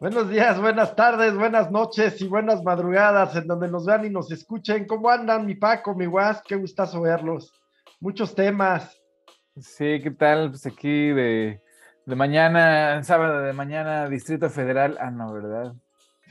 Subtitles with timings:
[0.00, 4.30] Buenos días, buenas tardes, buenas noches y buenas madrugadas en donde nos vean y nos
[4.30, 4.86] escuchen.
[4.86, 6.42] ¿Cómo andan mi Paco, mi Guas?
[6.46, 7.52] Qué gustazo verlos.
[8.00, 9.00] Muchos temas.
[9.56, 10.50] Sí, ¿qué tal?
[10.50, 11.62] Pues aquí de,
[12.04, 14.98] de mañana, sábado de mañana, Distrito Federal.
[15.00, 15.74] Ah, no, ¿verdad?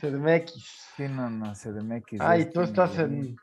[0.00, 0.52] CDMX.
[0.96, 2.20] Sí, no, no, CDMX.
[2.20, 3.36] Ay, tú estás en...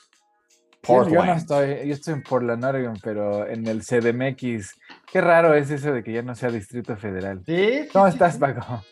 [0.88, 4.76] Yo, yo no estoy, yo estoy en Portland, Oregon, pero en el CDMX.
[5.12, 7.42] Qué raro es eso de que ya no sea Distrito Federal.
[7.46, 7.88] ¿Sí?
[7.92, 8.84] ¿Cómo estás, Paco?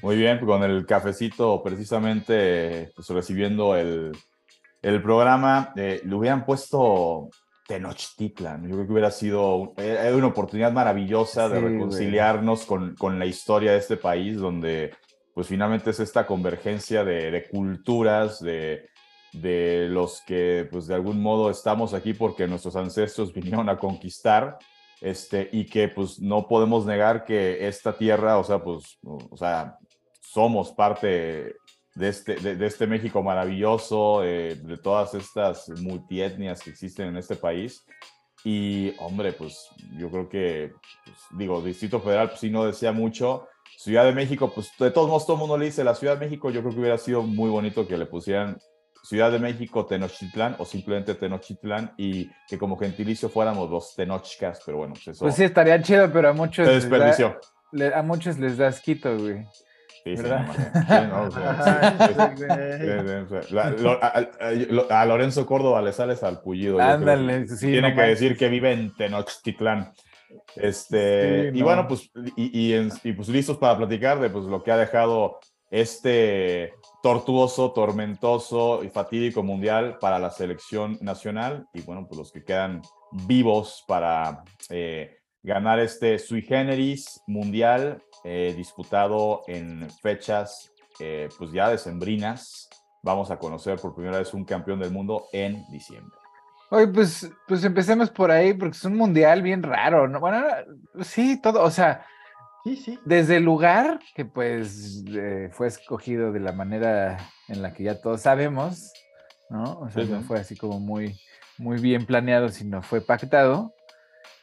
[0.00, 4.12] Muy bien, con el cafecito precisamente pues, recibiendo el,
[4.82, 7.28] el programa, eh, le hubieran puesto
[7.66, 8.68] Tenochtitlan.
[8.68, 13.26] Yo creo que hubiera sido eh, una oportunidad maravillosa de Sí, reconciliarnos con, con la
[13.26, 14.92] historia de este país, donde
[15.34, 18.88] pues finalmente es esta convergencia de, culturas, de,
[19.32, 24.58] de los que pues de algún modo estamos aquí porque nuestros ancestros vinieron a conquistar.
[25.00, 29.76] Este, y que pues no podemos negar que esta tierra, o sea, pues, o sea,
[30.22, 31.56] somos parte
[31.94, 37.36] de este, de, este México maravilloso, eh, de todas estas multietnias que existen en este
[37.36, 37.84] país.
[38.44, 40.72] Y, hombre, pues yo creo que,
[41.04, 43.46] pues, digo, Distrito Federal, pues sí, no decía mucho.
[43.84, 46.24] Ciudad de México, pues de todos modos todo el mundo le dice la Ciudad de
[46.24, 48.56] México, yo creo que hubiera sido muy bonito que le pusieran
[49.02, 54.78] Ciudad de México, Tenochtitlán o simplemente Tenochtitlán y que como gentilicio fuéramos los Tenochcas, pero
[54.78, 57.38] bueno, pues eso Pues sí, estaría chido, pero a muchos, se les da, desperdició.
[57.72, 59.44] le- a muchos les da asquito, güey.
[64.90, 66.80] A, Lorenzo Córdoba le sales al pullido.
[66.80, 69.92] Ándale, sí, Tiene no que decir que vive en Tenochtitlán.
[70.56, 71.64] Este, Sí, y no.
[71.66, 74.76] bueno, pues, y, y en- y, pues listos para platicar de pues, lo que ha
[74.76, 75.38] dejado
[75.70, 81.66] este tortuoso, tormentoso y fatídico mundial para la selección nacional.
[81.74, 82.80] Y bueno, pues los que quedan
[83.26, 90.70] vivos para eh, ganar este sui generis mundial eh, disputado en fechas
[91.00, 92.68] eh, pues ya decembrinas.
[93.02, 96.16] Vamos a conocer por primera vez un campeón del mundo en diciembre.
[96.74, 100.18] Oye, pues, pues empecemos por ahí, porque es un mundial bien raro, ¿no?
[100.18, 100.44] Bueno,
[101.02, 102.04] sí, todo, o sea,
[102.64, 102.98] Sí, sí.
[103.04, 108.00] desde el lugar, que pues eh, fue escogido de la manera en la que ya
[108.00, 108.92] todos sabemos,
[109.50, 109.78] ¿no?
[109.80, 111.16] O sea, Sí, no fue así como muy,
[111.58, 113.72] muy bien planeado, sino fue pactado.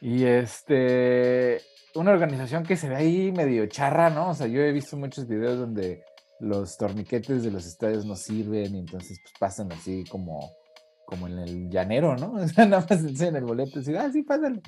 [0.00, 1.60] Y este,
[1.94, 4.30] una organización que se ve ahí medio charra, ¿no?
[4.30, 6.02] O sea, yo he visto muchos videos donde
[6.40, 10.50] los torniquetes de los estadios no sirven y entonces pues pasan así como,
[11.12, 12.32] como en el llanero, ¿no?
[12.42, 14.60] O sea, nada más enseñan el boleto y dicen, ah, sí, pásale.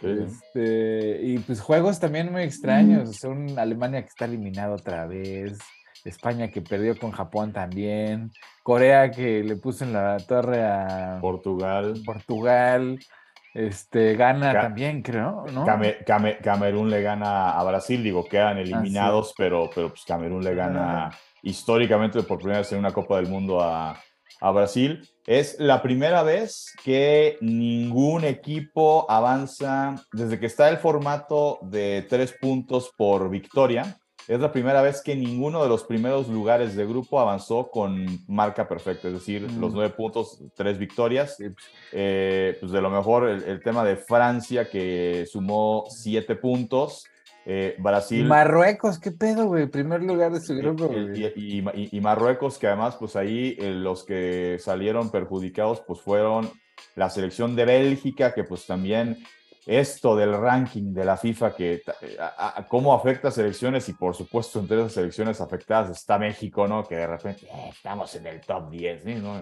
[0.00, 3.08] Este, y pues juegos también muy extraños.
[3.08, 5.58] O sea, un Alemania que está eliminado otra vez.
[6.04, 8.30] España que perdió con Japón también.
[8.64, 11.94] Corea que le puso en la torre a Portugal.
[12.04, 12.98] Portugal.
[13.54, 15.64] Este, gana Ca- también, creo, ¿no?
[15.64, 20.54] Came- Came- Camerún le gana a Brasil, digo, quedan eliminados, pero, pero pues Camerún le
[20.54, 21.10] gana
[21.42, 23.94] históricamente por primera vez en una Copa del Mundo a,
[24.42, 25.08] a Brasil.
[25.26, 32.34] Es la primera vez que ningún equipo avanza desde que está el formato de tres
[32.40, 33.98] puntos por victoria.
[34.28, 38.68] Es la primera vez que ninguno de los primeros lugares de grupo avanzó con marca
[38.68, 39.60] perfecta, es decir, Mm.
[39.60, 41.36] los nueve puntos, tres victorias.
[41.38, 41.54] Pues,
[41.92, 47.04] Eh, pues de lo mejor el, el tema de Francia que sumó siete puntos,
[47.46, 49.66] eh, Y Brasil Marruecos, ¿qué pedo, güey?
[49.66, 51.24] Primer lugar de su grupo, y- güey.
[51.36, 56.50] y- y- y Marruecos que además pues ahí eh, los que salieron perjudicados pues fueron
[56.94, 59.18] la selección de Bélgica que pues también
[59.64, 63.92] esto del ranking de la FIFA que eh, a- a- cómo afecta a selecciones y
[63.92, 66.82] por supuesto entre esas selecciones afectadas está México, ¿no?
[66.84, 69.14] Que de repente eh, estamos en el top 10, ¿sí?
[69.14, 69.40] ¿no?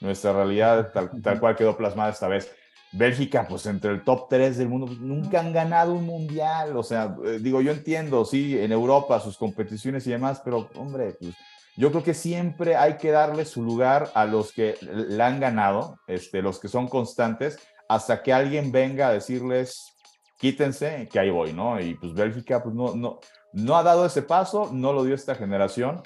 [0.00, 2.52] Nuestra realidad tal, tal cual quedó plasmada esta vez.
[2.92, 6.76] Bélgica, pues entre el top 3 del mundo, pues, nunca han ganado un mundial.
[6.76, 11.16] O sea, eh, digo, yo entiendo, sí, en Europa sus competiciones y demás, pero hombre,
[11.18, 11.34] pues
[11.76, 15.98] yo creo que siempre hay que darle su lugar a los que la han ganado,
[16.06, 17.58] este, los que son constantes,
[17.88, 19.94] hasta que alguien venga a decirles,
[20.38, 21.80] quítense, que ahí voy, ¿no?
[21.80, 23.20] Y pues Bélgica, pues no, no,
[23.54, 26.02] no ha dado ese paso, no lo dio esta generación,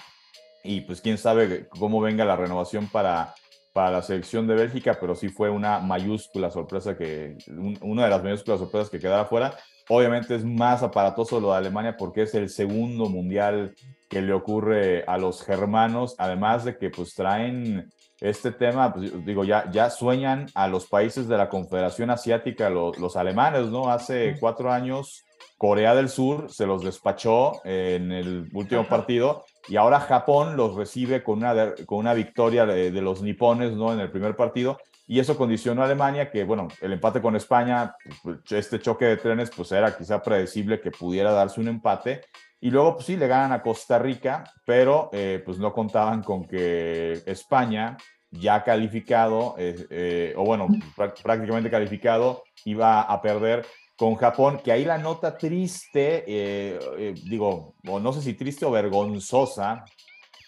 [0.62, 3.34] y pues quién sabe cómo venga la renovación para,
[3.76, 8.08] para la selección de Bélgica, pero sí fue una mayúscula sorpresa que, un- una de
[8.10, 9.54] las mayúsculas sorpresas que quedara fuera.
[9.90, 13.74] Obviamente es más aparatoso lo de Alemania porque es el segundo mundial
[14.08, 19.44] que le ocurre a los germanos, además de que pues traen este tema, pues, digo,
[19.44, 23.90] ya, ya sueñan a los países de la Confederación Asiática, los, los alemanes, ¿no?
[23.90, 25.22] Hace cuatro años
[25.58, 31.22] Corea del Sur se los despachó en el último partido y ahora Japón los recibe
[31.22, 33.92] con una, con una victoria de, los nipones ¿no?
[33.92, 34.78] en el primer partido
[35.08, 39.16] y eso condicionó a Alemania que, bueno, el empate con España, pues, este choque de
[39.16, 42.22] trenes, pues era quizá predecible que pudiera darse un empate.
[42.60, 46.44] Y luego, pues sí, le ganan a Costa Rica, pero eh, pues no contaban con
[46.44, 47.96] que España,
[48.32, 50.66] ya calificado, eh, eh, o bueno,
[51.22, 53.64] prácticamente calificado, iba a perder
[53.96, 56.78] con Japón, que ahí la nota triste,
[57.24, 59.84] digo, o no sé si triste o vergonzosa,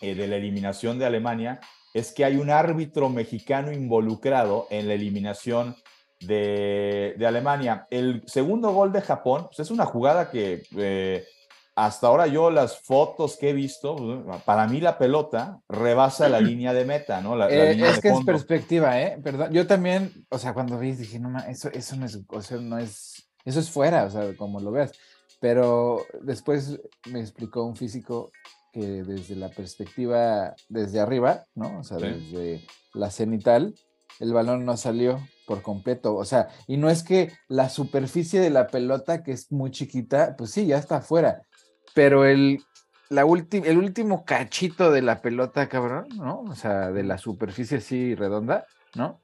[0.01, 1.61] de la eliminación de Alemania,
[1.95, 5.77] es que hay un árbitro mexicano involucrado en la eliminación
[6.21, 7.87] de, Alemania.
[7.91, 11.25] El segundo gol de Japón pues, es una jugada que eh,
[11.75, 16.41] hasta ahora yo las fotos que he visto, pues, para mí la pelota rebasa la
[16.41, 17.41] línea de meta, ¿no?
[17.49, 19.19] Eh, es que es perspectiva, ¿eh?
[19.23, 22.59] Perdón, yo también, o sea, cuando vi dije, no, eso, eso no es, o sea,
[22.59, 24.93] no es, eso es fuera, o sea, como lo veas.
[25.41, 26.81] Pero después
[27.11, 28.31] me explicó un físico
[28.73, 31.79] que desde la perspectiva, desde arriba, ¿no?
[31.79, 33.75] O sea, desde la cenital,
[34.21, 36.15] el balón no salió por completo.
[36.15, 40.37] O sea, y no es que la superficie de la pelota, que es muy chiquita,
[40.37, 41.43] pues sí, ya está afuera.
[41.95, 42.61] Pero el,
[43.09, 46.41] la el último cachito de la pelota, cabrón, ¿no?
[46.43, 49.23] O sea, de la superficie así redonda, ¿no?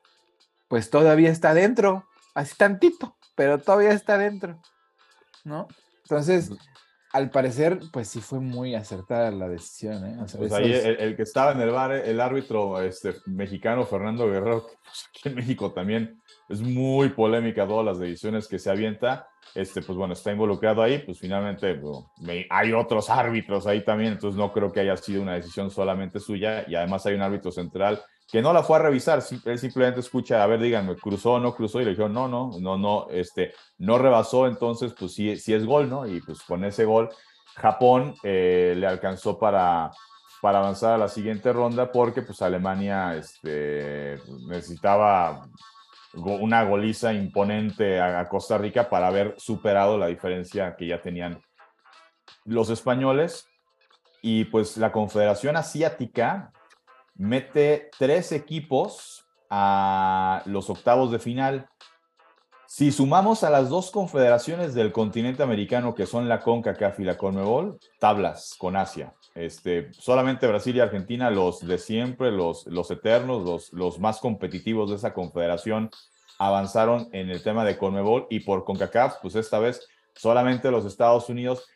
[0.69, 4.61] Pues todavía está dentro, así tantito, pero todavía está dentro,
[5.45, 5.69] ¿no?
[6.03, 6.51] Entonces,
[7.15, 10.05] al parecer, pues sí fue muy acertada la decisión.
[10.05, 10.17] ¿eh?
[10.37, 15.09] pues ahí el, que estaba en el bar, el árbitro este, mexicano Fernando Guerrero, pues
[15.09, 19.29] aquí en México también es muy polémica todas las decisiones que se avienta.
[19.55, 21.81] Este, pues bueno, está involucrado ahí, pues finalmente
[22.51, 26.65] hay otros árbitros ahí también, entonces no creo que haya sido una decisión solamente suya
[26.67, 28.03] y además hay un árbitro central
[28.35, 31.81] que no la fue a revisar, él simplemente escucha, a ver, díganme, cruzó no cruzó,
[31.81, 35.65] y le dijeron, no, no, no, no, este, no rebasó, entonces, pues sí, sí es
[35.65, 36.05] gol, ¿no?
[36.05, 37.11] Y pues con ese gol,
[37.55, 39.93] Japón eh, le alcanzó para,
[40.43, 45.47] para avanzar a la siguiente ronda, porque pues Alemania este, necesitaba
[46.15, 51.41] una goliza imponente a Costa Rica para haber superado la diferencia que ya tenían
[52.45, 53.47] los españoles.
[54.23, 56.51] Y pues la Confederación Asiática
[57.15, 61.69] mete tres equipos a los octavos de final.
[62.67, 67.17] Si sumamos a las dos confederaciones del continente americano, que son la CONCACAF y la
[67.17, 69.15] CONMEBOL, tablas con Asia.
[69.35, 74.91] Este, solamente Brasil y Argentina, los de siempre, los, los eternos, los, los más competitivos
[74.91, 75.91] de esa confederación,
[76.39, 81.29] avanzaron en el tema de CONMEBOL y por CONCACAF, pues esta vez solamente los Estados
[81.29, 81.67] Unidos,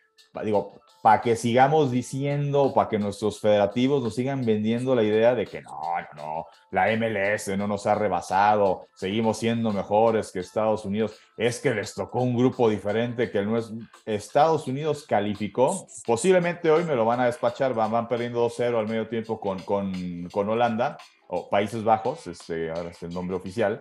[0.45, 5.47] digo, para que sigamos diciendo, para que nuestros federativos nos sigan vendiendo la idea de
[5.47, 5.81] que no,
[6.17, 11.61] no, no, la MLS no nos ha rebasado, seguimos siendo mejores que Estados Unidos, es
[11.61, 13.77] que les tocó un grupo diferente que el nuestro.
[14.05, 18.89] Estados Unidos calificó, posiblemente hoy me lo van a despachar, van, van perdiendo 2-0 al
[18.89, 20.99] medio tiempo con, con, con Holanda,
[21.29, 23.79] o Países Bajos, este, ahora es el nombre oficial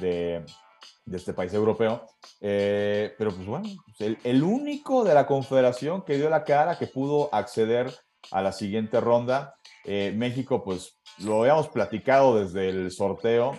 [0.00, 0.44] de,
[1.04, 2.06] de este país europeo.
[2.40, 7.32] Eh, pero pues bueno, el, único de la confederación que dio la cara, que pudo
[7.34, 7.92] acceder
[8.30, 9.54] a la siguiente ronda.
[9.84, 13.52] Eh, México, pues lo habíamos platicado desde el sorteo.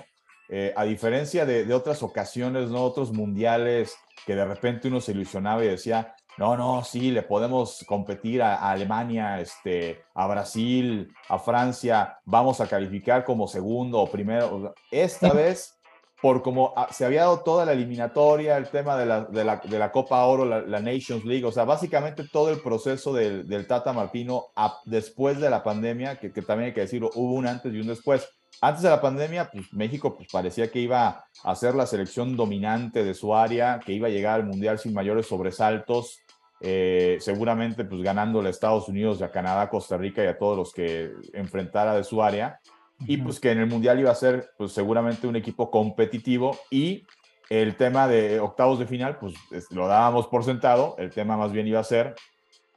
[0.51, 2.83] Eh, a diferencia de, otras ocasiones, ¿no?
[2.83, 3.95] Otros mundiales
[4.25, 8.56] que de repente uno se ilusionaba y decía, no, no, sí, le podemos competir a,
[8.56, 14.74] a, Alemania, este, a Brasil, a Francia, vamos a calificar como segundo o primero.
[14.89, 15.78] Esta vez
[16.21, 19.58] por como ah, se había dado toda la eliminatoria, el tema de la, de la,
[19.58, 23.67] de la Copa Oro, la, Nations League, o sea, básicamente todo el proceso del, del
[23.67, 24.48] Tata Martino
[24.86, 27.88] después de la pandemia, que, que, también hay que decirlo, hubo un antes y un
[27.88, 28.27] después.
[28.62, 33.03] Antes de la pandemia, pues México pues, parecía que iba a ser la selección dominante
[33.05, 36.20] de su área, que iba a llegar al Mundial sin mayores sobresaltos,
[36.60, 40.58] eh, seguramente pues ganándole a Estados Unidos, a Canadá, a Costa Rica y a todos
[40.58, 42.60] los que enfrentara de su área
[43.01, 47.06] y pues que en el Mundial iba a ser pues seguramente un equipo competitivo y
[47.50, 49.34] el tema de octavos de final pues
[49.72, 52.15] lo dábamos por sentado, el tema más bien iba a ser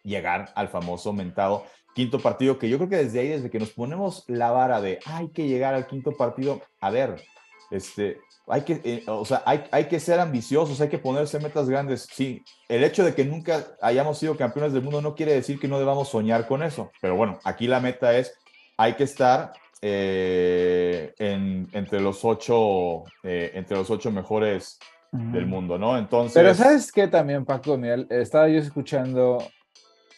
[0.02, 1.64] llegar al famoso mentado
[1.94, 4.98] quinto partido, que yo creo que desde ahí, desde que nos ponemos la vara de
[5.06, 7.22] hay que llegar al quinto partido, a ver,
[7.70, 11.68] este, hay que, eh, o sea, hay, hay, que ser ambiciosos, hay que ponerse metas
[11.68, 12.08] grandes.
[12.12, 15.68] Sí, el hecho de que nunca hayamos sido campeones del mundo no quiere decir que
[15.68, 18.34] no debamos soñar con eso, pero bueno, aquí la meta es,
[18.76, 19.52] hay que estar
[19.84, 24.78] eh, entre, los ocho, eh, entre los ocho mejores
[25.10, 25.98] del mundo, ¿no?
[25.98, 26.34] Entonces...
[26.34, 29.44] Pero sabes qué también, Paco, estaba yo escuchando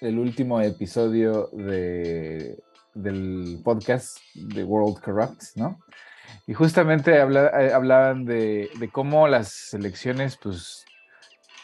[0.00, 5.80] el último episodio de, del podcast de World Corrupt, ¿no?
[6.46, 10.84] Y justamente eh, hablaban de, cómo las selecciones, pues,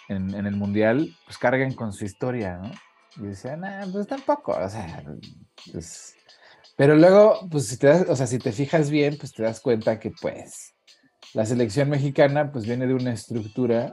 [0.09, 2.71] en, en, el Mundial, pues cargan con su historia, ¿no?
[3.17, 5.05] Y decían, ah, pues tampoco, o sea,
[5.71, 6.17] pues...
[6.81, 9.61] Pero luego, pues si te das, o sea, si te fijas bien, pues te das
[9.61, 10.75] cuenta que pues
[11.35, 13.93] la selección mexicana pues viene de una estructura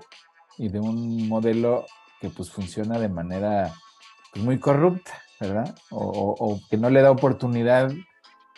[0.58, 1.86] y de un modelo
[2.22, 3.74] que pues funciona de manera
[4.32, 5.75] pues, muy corrupta, ¿verdad?
[5.91, 7.91] O, que no le da oportunidad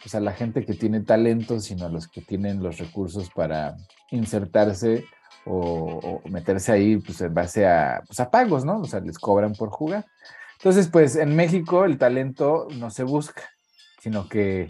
[0.04, 3.78] pues, a la gente que tiene talento, sino a los que tienen los recursos para
[4.12, 5.06] insertarse
[5.44, 8.80] o, meterse ahí pues en base a, pues, a pagos, ¿no?
[8.82, 10.06] O sea, les cobran por jugar.
[10.60, 13.50] Entonces, pues en México el talento no se busca,
[14.00, 14.68] sino que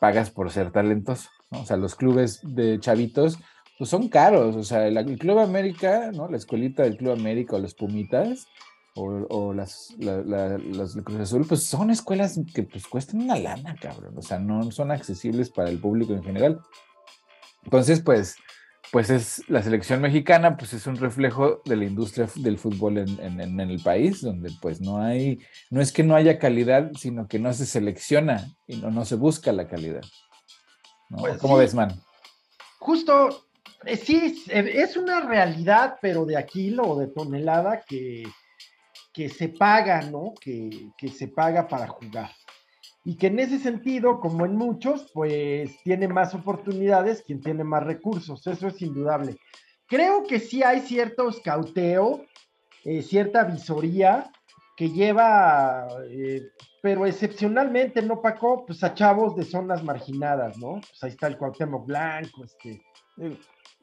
[0.00, 1.60] pagas por ser talentoso, ¿no?
[1.60, 3.38] O sea, los clubes de chavitos
[3.78, 6.28] pues son caros, o sea, el, Club América, ¿no?
[6.28, 8.48] La escuelita del Club América o los Pumitas
[8.96, 14.22] o, las, los Cruz Azul, pues son escuelas que pues cuestan una lana, cabrón, o
[14.22, 16.60] sea, no son accesibles para el público en general.
[17.62, 18.34] Entonces, pues,
[18.90, 23.60] pues es la selección mexicana, pues es un reflejo de la industria del fútbol en,
[23.60, 25.38] el país, donde pues no hay,
[25.70, 29.16] no es que no haya calidad, sino que no se selecciona y no, no se
[29.16, 30.02] busca la calidad.
[31.10, 32.00] Pues ¿Cómo ves, man?
[32.78, 33.46] Justo,
[33.84, 38.24] eh, sí, es una realidad, pero de kilo o de tonelada que,
[39.12, 40.34] que se paga, ¿no?
[40.40, 42.30] Que, que se paga para jugar
[43.08, 47.82] y que en ese sentido, como en muchos, pues tiene más oportunidades quien tiene más
[47.82, 49.38] recursos, eso es indudable.
[49.86, 52.26] Creo que sí hay cierto escauteo,
[52.84, 54.30] eh, cierta visoría
[54.76, 56.48] que lleva, eh,
[56.82, 58.66] pero excepcionalmente, ¿no, Paco?
[58.66, 60.72] Pues a chavos de zonas marginadas, ¿no?
[60.74, 62.82] Pues ahí está el Cuauhtémoc Blanco, este...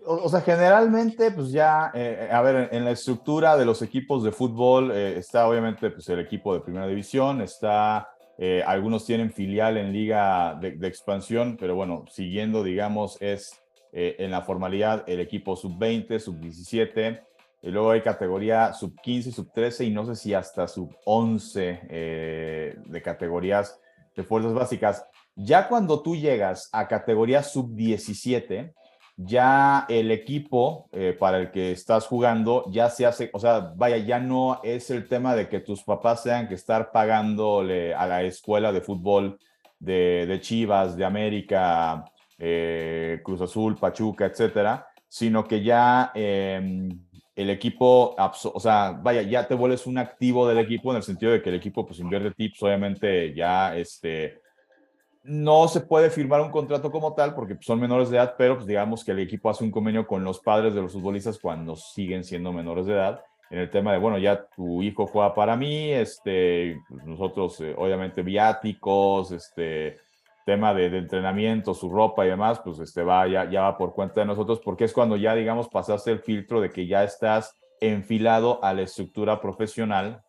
[0.06, 4.32] O, sea, generalmente, pues ya, eh, a ver, en, la estructura de los equipos de
[4.32, 9.94] fútbol está obviamente pues, el equipo de primera división, está eh, algunos tienen filial en
[9.94, 13.62] liga de, expansión, pero bueno, siguiendo, digamos, es
[13.94, 17.22] eh, en la formalidad el equipo sub-20, sub-17,
[17.62, 23.80] y luego hay categoría sub-15, sub-13 y no sé si hasta sub-11 eh, de categorías
[24.16, 25.06] de fuerzas básicas.
[25.36, 28.74] Ya cuando tú llegas a categoría sub-17,
[29.18, 33.98] ya el equipo eh, para el que estás jugando ya se hace, o sea, vaya,
[33.98, 38.24] ya no es el tema de que tus papás tengan que estar pagándole a la
[38.24, 39.40] escuela de fútbol
[39.80, 42.04] de, Chivas, de América,
[42.38, 46.90] eh, Cruz Azul, Pachuca, etcétera, sino que ya em,
[47.36, 51.32] el equipo, o sea, vaya, ya te vuelves un activo del equipo en el sentido
[51.32, 54.42] de que el equipo pues invierte tips, obviamente ya este
[55.26, 58.68] no se puede firmar un contrato como tal porque son menores de edad, pero pues
[58.68, 62.24] digamos que el equipo hace un convenio con los padres de los futbolistas cuando siguen
[62.24, 65.92] siendo menores de edad en el tema de, bueno, ya tu hijo juega para mí,
[65.92, 70.00] este, pues, nosotros eh, obviamente viáticos, este,
[70.46, 74.22] tema de, entrenamiento, su ropa y demás, pues este va, ya, ya va por cuenta
[74.22, 78.64] de nosotros porque es cuando ya, digamos, pasaste el filtro de que ya estás enfilado
[78.64, 80.22] a la estructura profesional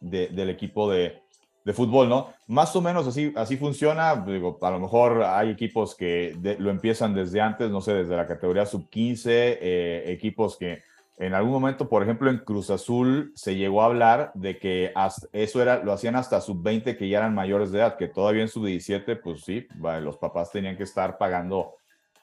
[0.00, 1.21] del equipo de,
[1.64, 2.28] de fútbol, ¿no?
[2.46, 4.16] Más o menos así, así funciona.
[4.16, 8.26] Digo, a lo mejor hay equipos que lo empiezan desde antes, no sé, desde la
[8.26, 10.82] categoría sub-15, eh, equipos que
[11.18, 14.92] en algún momento, por ejemplo, en Cruz Azul se llegó a hablar de que
[15.32, 18.48] eso era, lo hacían hasta sub-20 que ya eran mayores de edad, que todavía en
[18.48, 19.66] sub-17, pues sí,
[20.00, 21.74] los papás tenían que estar pagando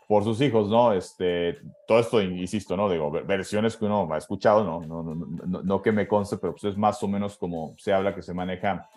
[0.09, 0.91] por sus hijos, ¿no?
[0.91, 2.89] Este, todo esto, insisto, ¿no?
[2.89, 4.81] Digo, versiones que uno ha escuchado, ¿no?
[4.81, 8.15] No, no, no, que me conste, pero pues es más o menos como se habla
[8.15, 8.89] que se maneja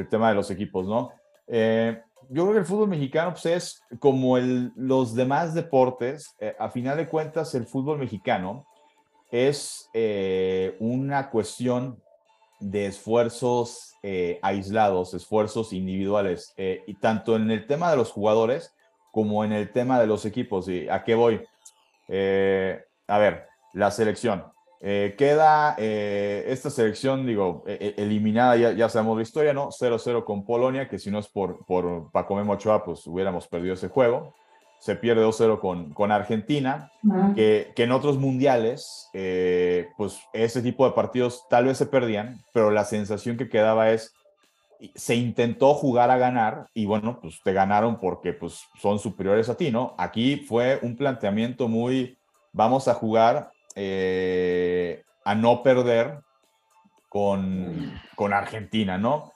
[0.00, 1.12] el tema de los equipos, ¿no?
[1.46, 6.70] Eh, yo creo que el fútbol mexicano pues, es como los demás deportes, eh, a
[6.70, 8.66] final de cuentas el fútbol mexicano
[9.30, 12.02] es eh, una cuestión
[12.60, 13.94] de esfuerzos
[14.42, 18.74] aislados, esfuerzos individuales, y tanto en el tema de los jugadores
[19.12, 20.68] como en el tema de los equipos.
[20.68, 21.36] ¿Y a qué voy?
[22.06, 24.44] a ver, la selección.
[24.82, 29.68] Eh, queda eh, esta selección, digo, e, e, eliminada, ya, ya, sabemos la historia, ¿no?
[29.68, 33.74] 0-0 con Polonia, que si no es por, por Paco Memo Ochoa, pues hubiéramos perdido
[33.74, 34.34] ese juego.
[34.78, 36.90] Se pierde 2-0 con, con Argentina,
[37.34, 42.40] que, que, en otros mundiales, eh, pues ese tipo de partidos tal vez se perdían,
[42.54, 44.14] pero la sensación que quedaba es,
[44.94, 49.54] se intentó jugar a ganar y bueno, pues te ganaron porque pues son superiores a
[49.54, 49.94] ti, ¿no?
[49.98, 52.16] Aquí fue un planteamiento muy,
[52.54, 56.20] vamos a jugar eh, a no perder
[57.08, 59.32] con, con Argentina, ¿no?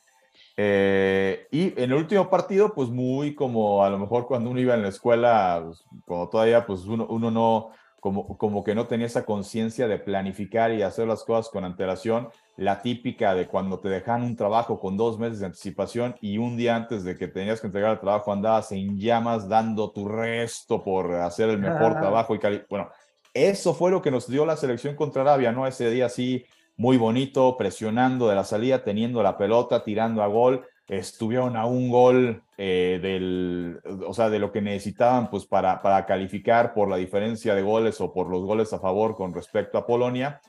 [0.56, 4.74] Eh, y en el último partido, pues muy como a lo mejor cuando uno iba
[4.74, 9.06] en la escuela, pues, cuando todavía pues uno, uno no, como, como que no tenía
[9.06, 13.88] esa conciencia de planificar y hacer las cosas con antelación, la típica de cuando te
[13.88, 17.60] dejan un trabajo con dos meses de anticipación y un día antes de que tenías
[17.60, 22.36] que entregar el trabajo andabas en llamas dando tu resto por hacer el mejor trabajo
[22.36, 22.90] y bueno,
[23.34, 25.66] eso fue lo que nos dio la selección contra Arabia, ¿no?
[25.66, 30.64] Ese día sí, muy bonito, presionando de la salida, teniendo la pelota, tirando a gol.
[30.88, 36.06] Estuvieron a un gol eh, del, o sea, de lo que necesitaban pues para, para
[36.06, 39.86] calificar por la diferencia de goles o por los goles a favor con respecto a
[39.86, 40.40] Polonia.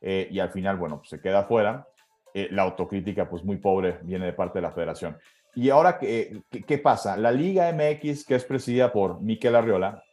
[0.00, 1.88] Eh, y al final, bueno, pues se queda fuera.
[2.34, 5.16] Eh, la autocrítica, pues muy pobre, viene de parte de la federación.
[5.54, 7.16] Y ahora, ¿qué, qué, pasa?
[7.16, 10.03] La Liga MX, que es presidida por Miquel Arriola,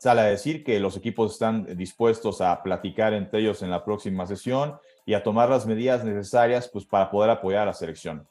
[0.00, 4.26] sale a decir que los equipos están dispuestos a platicar entre ellos en la próxima
[4.26, 8.26] sesión y a tomar las medidas necesarias pues, para poder apoyar a la selección.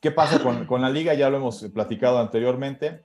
[0.00, 1.14] ¿Qué pasa con, con la liga?
[1.14, 3.02] Ya lo hemos platicado anteriormente.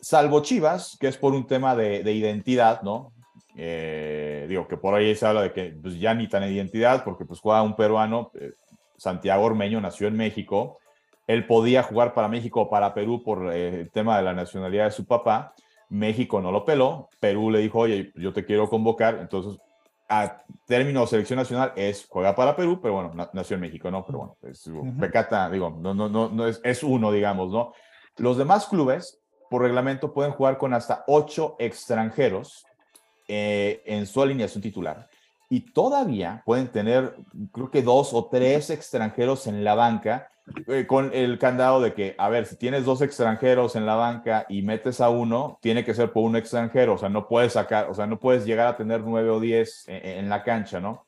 [0.00, 3.12] Salvo Chivas, que es por un tema de, de identidad, ¿no?
[3.54, 7.26] Eh, digo que por ahí se habla de que pues, ya ni tan identidad, porque
[7.26, 8.52] pues juega un peruano, eh,
[8.96, 10.78] Santiago Ormeño nació en México,
[11.26, 14.86] él podía jugar para México o para Perú por eh, el tema de la nacionalidad
[14.86, 15.52] de su papá,
[15.90, 19.60] México no lo peló, Perú le dijo, oye, yo te quiero convocar, entonces
[20.08, 24.04] a término de selección nacional es juega para Perú, pero bueno, nació en México, ¿no?
[24.06, 24.68] Pero bueno, es
[24.98, 27.72] pecata, digo, no, no, no, no es, es uno, digamos, ¿no?
[28.16, 32.64] Los demás clubes, por reglamento, pueden jugar con hasta ocho extranjeros
[33.28, 35.09] eh, en su alineación titular.
[35.50, 37.16] Y todavía pueden tener,
[37.52, 40.30] creo que dos o tres extranjeros en la banca
[40.66, 44.46] eh, con el candado de que, a ver, si tienes dos extranjeros en la banca
[44.48, 47.90] y metes a uno, tiene que ser por un extranjero, o sea, no puedes sacar,
[47.90, 51.04] o sea, no puedes llegar a tener nueve o diez en, la cancha, ¿no?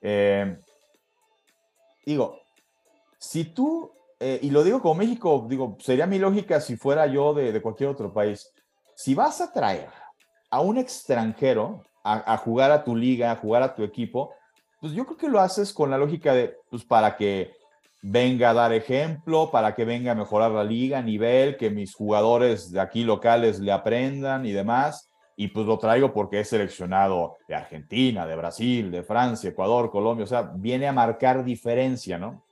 [0.00, 0.58] Eh,
[2.04, 2.40] digo,
[3.18, 7.34] si tú, eh, y lo digo como México, digo, sería mi lógica si fuera yo
[7.34, 8.52] de, cualquier otro país,
[8.94, 9.88] si vas a traer
[10.50, 11.82] a un extranjero
[12.14, 14.32] a, a jugar a tu liga, a jugar a tu equipo,
[14.80, 17.52] pues yo creo que lo haces con la lógica de, pues para que
[18.02, 21.94] venga a dar ejemplo, para que venga a mejorar la liga a nivel, que mis
[21.94, 25.10] jugadores de aquí locales le aprendan y demás.
[25.38, 30.24] Y pues lo traigo porque es seleccionado de Argentina, de Brasil, de Francia, Ecuador, Colombia,
[30.24, 32.44] o sea, viene a marcar diferencia, ¿no?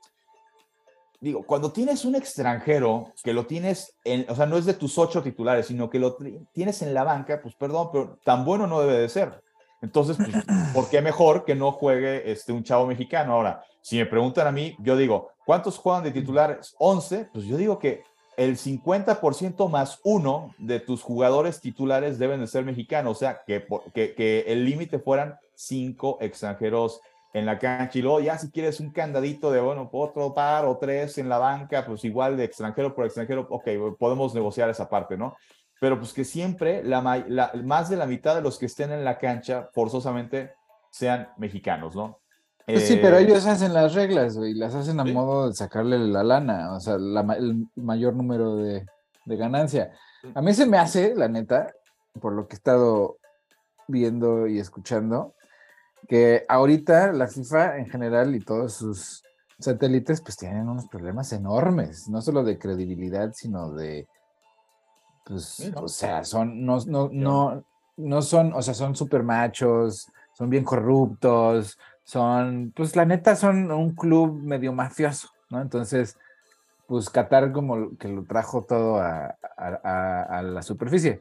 [1.20, 4.98] Digo, cuando tienes un extranjero que lo tienes, en, o sea, no es de tus
[4.98, 6.18] ocho titulares, sino que lo
[6.52, 9.43] tienes en la banca, pues perdón, pero tan bueno no debe de ser.
[9.84, 13.34] Entonces, pues, ¿por qué mejor que no juegue este, un chavo mexicano?
[13.34, 16.74] Ahora, si me preguntan a mí, yo digo, ¿cuántos juegan de titulares?
[16.78, 17.28] 11.
[17.32, 18.02] Pues yo digo que
[18.36, 23.18] el 50% más uno de tus jugadores titulares deben de ser mexicanos.
[23.18, 27.00] O sea, que, que, que el límite fueran cinco extranjeros
[27.34, 27.98] en la cancha.
[27.98, 31.38] Y luego ya si quieres un candadito de, bueno, otro par o tres en la
[31.38, 33.68] banca, pues igual de extranjero por extranjero, ok,
[33.98, 35.36] podemos negociar esa parte, ¿no?
[35.80, 37.00] Pero pues que siempre la,
[37.64, 40.54] más de la mitad de los que estén en la cancha forzosamente
[40.90, 42.20] sean mexicanos, ¿no?
[42.66, 45.98] Pues sí, pero eh, ellos hacen las reglas, güey, las hacen a modo de sacarle
[45.98, 48.86] la lana, o sea, el mayor número de,
[49.26, 49.92] ganancia.
[50.34, 51.74] A mí se me hace, la neta,
[52.20, 53.18] por lo que he estado
[53.86, 55.34] viendo y escuchando,
[56.08, 59.22] que ahorita la FIFA en general y todos sus
[59.58, 64.06] satélites pues tienen unos problemas enormes, no solo de credibilidad, sino de,
[65.24, 67.64] pues, o sea, son, no, no, no,
[67.96, 73.70] no son, o sea, son super machos, son bien corruptos, son, pues la neta son
[73.72, 75.62] un club medio mafioso, ¿no?
[75.62, 76.18] Entonces,
[76.86, 79.36] pues Qatar como que lo trajo todo a,
[80.42, 81.20] la superficie.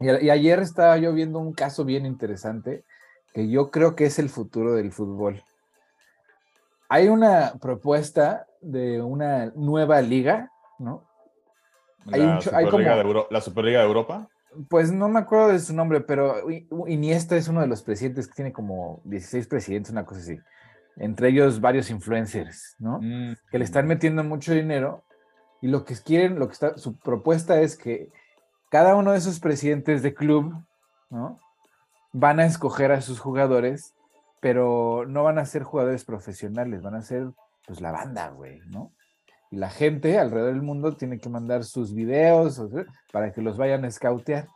[0.00, 2.84] Y, ayer estaba yo viendo un caso bien interesante
[3.32, 5.42] que yo creo que es el futuro del fútbol.
[6.88, 11.07] Hay una propuesta de una nueva liga, ¿no?
[12.10, 12.40] La,
[13.30, 14.28] la Superliga de Europa
[14.68, 16.42] pues no me acuerdo de su nombre, pero
[16.86, 20.38] Iniesta es uno de los presidentes que tiene como 16 presidentes, una cosa así.
[20.96, 22.98] Entre ellos varios influencers, ¿no?
[23.00, 25.04] Mm, que le están metiendo mucho dinero
[25.60, 28.10] y lo que quieren, lo que está, su propuesta es que
[28.70, 30.54] cada uno de esos presidentes de club,
[31.10, 31.38] ¿no?
[32.12, 33.94] Van a escoger a sus jugadores,
[34.40, 37.28] pero no van a ser jugadores profesionales, van a ser
[37.66, 38.92] pues la banda, güey, ¿no?
[39.50, 42.60] Y la gente alrededor del mundo tiene que mandar sus videos
[43.12, 44.46] para que los vayan a escautear.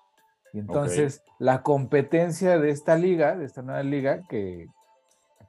[0.53, 4.67] Y entonces la competencia de esta liga, de esta nueva liga, que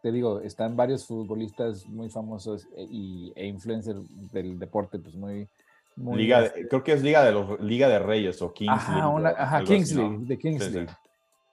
[0.01, 4.01] te digo, están varios futbolistas muy famosos e, y, e influencers
[4.32, 5.47] del deporte, pues muy...
[5.95, 9.63] liga este creo que es Liga de los Liga de Reyes o Kings Ajá, ajá
[9.63, 9.95] Kings
[10.27, 10.71] de Kings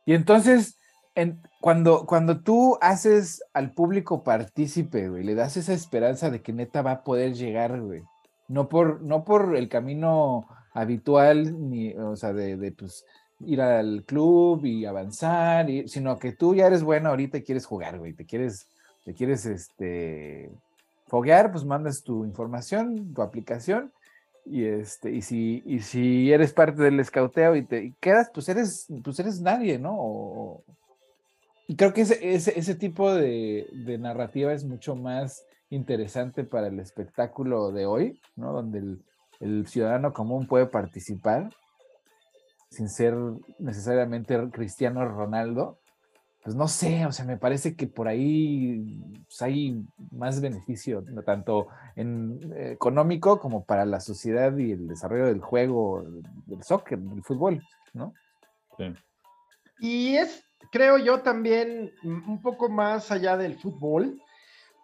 [0.06, 0.76] Y entonces
[1.60, 6.82] cuando, cuando tú haces al público partícipe, güey, le das esa esperanza de que neta
[6.82, 8.02] va a poder llegar, güey.
[8.48, 13.04] No por, no por el camino habitual, ni, o sea, de, pues,
[13.40, 17.98] ir al club y avanzar, sino que tú ya eres bueno ahorita y quieres jugar,
[17.98, 18.66] güey, te quieres,
[19.04, 20.50] te quieres, este,
[21.06, 23.92] foguear, pues mandas tu información, tu aplicación,
[24.46, 28.86] y este, y si, y si eres parte del escauteo y te quedas, pues eres,
[29.04, 30.62] pues eres nadie, ¿no?
[31.76, 36.80] Creo que ese, ese, ese tipo de, de, narrativa es mucho más interesante para el
[36.80, 38.52] espectáculo de hoy, ¿no?
[38.52, 39.04] Donde el,
[39.40, 41.50] el ciudadano común puede participar
[42.70, 43.14] sin ser
[43.58, 45.80] necesariamente Cristiano Ronaldo,
[46.42, 51.68] pues no sé, o sea, me parece que por ahí pues, hay más beneficio, tanto
[51.96, 56.02] en eh, económico como para la sociedad y el desarrollo del juego,
[56.46, 58.14] del soccer, del fútbol, ¿no?
[58.78, 58.84] Sí.
[59.80, 64.20] Y es, creo yo, también un poco más allá del fútbol,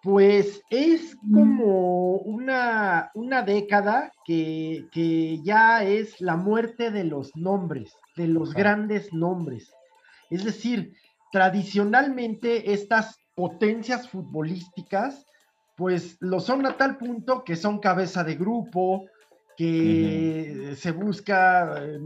[0.02, 7.92] pues es como una, una década que, que, ya es la muerte de los nombres,
[8.14, 9.72] de los grandes nombres.
[10.30, 10.94] Es decir,
[11.32, 15.26] tradicionalmente estas potencias futbolísticas,
[15.76, 19.06] pues lo son a tal punto que son cabeza de grupo,
[19.56, 21.98] que se busca eh,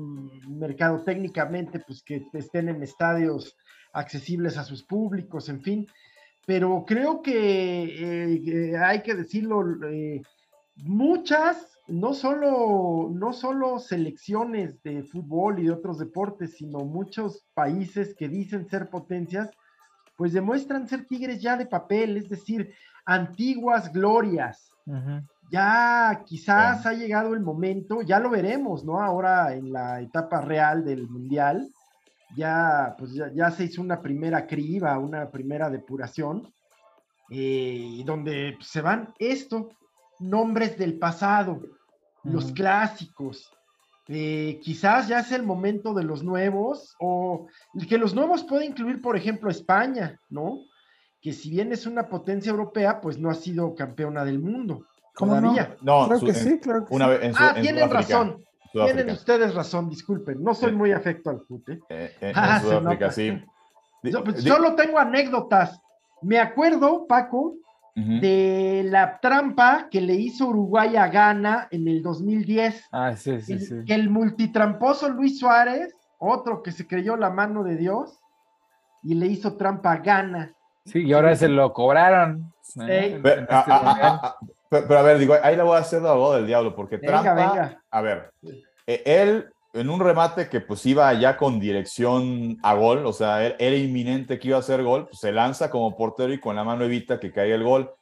[0.48, 3.56] mercado técnicamente, pues que estén en estadios
[3.92, 5.86] accesibles a sus públicos, en fin.
[6.46, 10.22] Pero creo que eh, hay que decirlo, eh,
[10.76, 18.14] muchas no solo, no solo selecciones de fútbol y de otros deportes, sino muchos países
[18.14, 19.50] que dicen ser potencias,
[20.16, 22.72] pues demuestran ser tigres ya de papel, es decir,
[23.04, 24.70] antiguas glorias.
[25.50, 29.02] Ya quizás ha llegado el momento, ya lo veremos, ¿no?
[29.02, 31.68] Ahora en la etapa real del Mundial,
[32.36, 36.52] ya, pues ya, se hizo una primera criba, una primera depuración,
[37.30, 39.66] eh, donde se van estos
[40.20, 41.60] nombres del pasado,
[42.22, 43.50] los clásicos.
[44.06, 47.46] Eh, quizás ya es el momento de los nuevos, o
[47.88, 50.60] que los nuevos puede incluir, por ejemplo, España, ¿no?
[51.20, 54.86] Que si bien es una potencia europea, pues no ha sido campeona del mundo.
[55.14, 55.76] ¿Cómo todavía.
[55.82, 58.44] No, creo que sí, claro que una Vez en ah, tienen razón.
[58.72, 60.42] Tienen ustedes razón, disculpen.
[60.42, 61.82] No soy muy afecto al fútbol.
[61.88, 62.14] ¿eh?
[62.20, 63.42] Eh, ah, Sudáfrica, sí.
[64.02, 65.80] Pues, solo tengo anécdotas.
[66.22, 67.54] Me acuerdo, Paco,
[67.94, 72.88] de la trampa que le hizo Uruguay a Ghana en el 2010.
[72.92, 73.74] Ah, sí, sí, sí.
[73.86, 78.20] Que el multitramposo Luis Suárez, otro que se creyó la mano de Dios,
[79.02, 80.54] y le hizo trampa a Ghana.
[80.86, 82.52] Sí, y ahora se lo cobraron.
[82.74, 84.36] Pero, a,
[84.70, 87.82] ver, digo, ahí le voy a hacer la voz del diablo, porque trampa.
[87.90, 88.30] A ver,
[88.86, 93.46] e, él en un remate que pues iba ya con dirección a gol, o sea,
[93.46, 96.64] era inminente que iba a hacer gol, pues se lanza como portero y con la
[96.64, 97.92] mano evita que caiga el gol.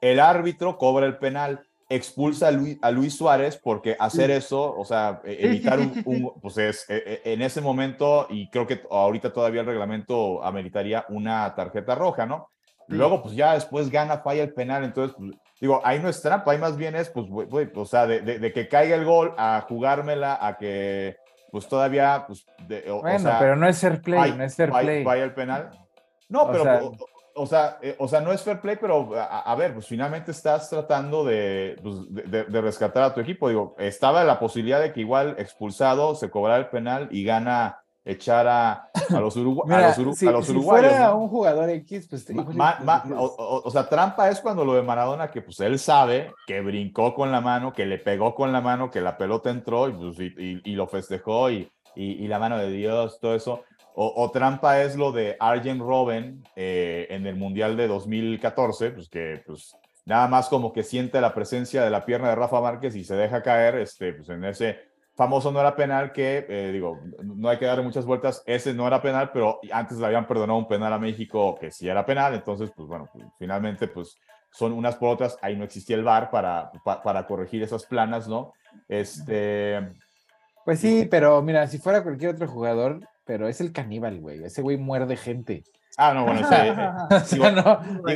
[0.00, 5.38] El árbitro cobra el penal, expulsa a Luis, Suárez porque hacer eso, o sea, e,
[5.40, 10.42] evitar un, pues es, e, en ese momento, y creo que ahorita todavía el reglamento
[10.42, 12.48] ameritaría una tarjeta roja, ¿no?
[12.88, 16.52] Luego, pues ya después gana, falla el penal, entonces, pues, digo, ahí no es trampa,
[16.52, 17.26] ahí más bien es, pues,
[17.74, 21.16] o sea, de, que caiga el gol a jugármela, a que,
[21.50, 22.46] pues todavía, pues,
[23.02, 25.04] bueno, pero no es fair play, no es fair play.
[25.04, 25.70] Vaya el penal.
[26.28, 26.92] No, pero,
[27.34, 30.68] o, sea, eh, o, sea, no es fair play, pero a, ver, pues finalmente estás
[30.68, 33.48] tratando pues, de, de, rescatar a tu equipo.
[33.48, 38.48] Digo, estaba la posibilidad de que igual expulsado se cobrara el penal y gana echar
[38.48, 39.96] a, los, uruguayos.
[40.46, 42.26] Si fuera un jugador X, pues...
[42.34, 47.30] o, sea, trampa es cuando lo de Maradona, que pues él sabe que brincó con
[47.30, 50.72] la mano, que le pegó con la mano, que la pelota entró y, pues, y,
[50.74, 53.64] lo festejó y, y, la mano de Dios, todo eso.
[54.00, 59.42] O, trampa es lo de Arjen Robben eh, en el Mundial de 2014, pues que
[59.44, 63.02] pues nada más como que siente la presencia de la pierna de Rafa Márquez y
[63.02, 64.87] se deja caer este, pues, en ese
[65.18, 68.86] famoso no era penal que, eh, digo, no hay que darle muchas vueltas, ese no
[68.86, 72.34] era penal, pero antes le habían perdonado un penal a México que sí era penal,
[72.34, 74.16] entonces, pues bueno, pues, finalmente, pues
[74.52, 76.70] son unas por otras, ahí no existía el VAR para,
[77.02, 78.52] para, corregir esas planas, ¿no?
[78.86, 79.92] Este...
[80.64, 84.62] Pues sí, pero mira, si fuera cualquier otro jugador, pero es el caníbal, güey, ese
[84.62, 85.64] güey muerde gente.
[85.96, 86.46] Ah, no, bueno,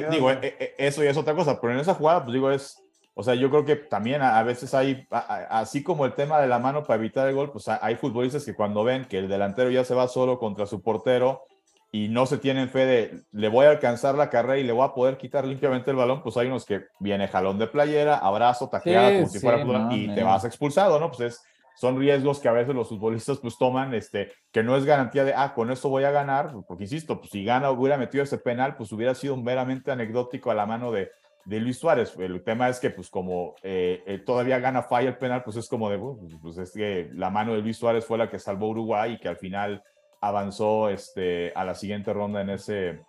[0.09, 0.31] digo,
[0.79, 2.82] eso ya es otra cosa, pero en esa jugada, pues digo, es
[3.15, 6.59] o sea, yo creo que también a, veces hay, así como el tema de la
[6.59, 9.85] mano para evitar el gol, pues hay futbolistas que cuando ven que el delantero ya
[9.85, 11.43] se va solo contra su portero
[11.91, 14.87] y no se tienen fe de le voy a alcanzar la carrera y le voy
[14.87, 18.71] a poder quitar limpiamente el balón, pues hay unos que viene jalón de playera, abrazo,
[18.71, 21.11] taqueada, como si fuera y te vas expulsado, ¿no?
[21.11, 21.43] Pues es,
[21.75, 25.35] son riesgos que a veces los futbolistas pues toman, este, que no es garantía de,
[25.35, 28.75] ah, con esto voy a ganar, porque insisto, pues si gana hubiera metido ese penal,
[28.77, 31.11] pues hubiera sido meramente anecdótico a la mano de,
[31.45, 32.15] de Luis Suárez.
[32.19, 35.69] El tema es que, pues, como eh, eh, todavía gana falla el penal, pues es
[35.69, 35.99] como de,
[36.41, 39.29] pues es que la mano de Luis Suárez fue la que salvó Uruguay y que
[39.29, 39.83] al final
[40.21, 43.01] avanzó este, a la siguiente ronda en ese,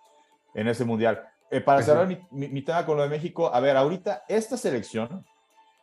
[0.54, 1.22] en ese mundial.
[1.50, 5.24] Eh, para cerrar mi, tema con lo de México, a ver, ahorita esta selección,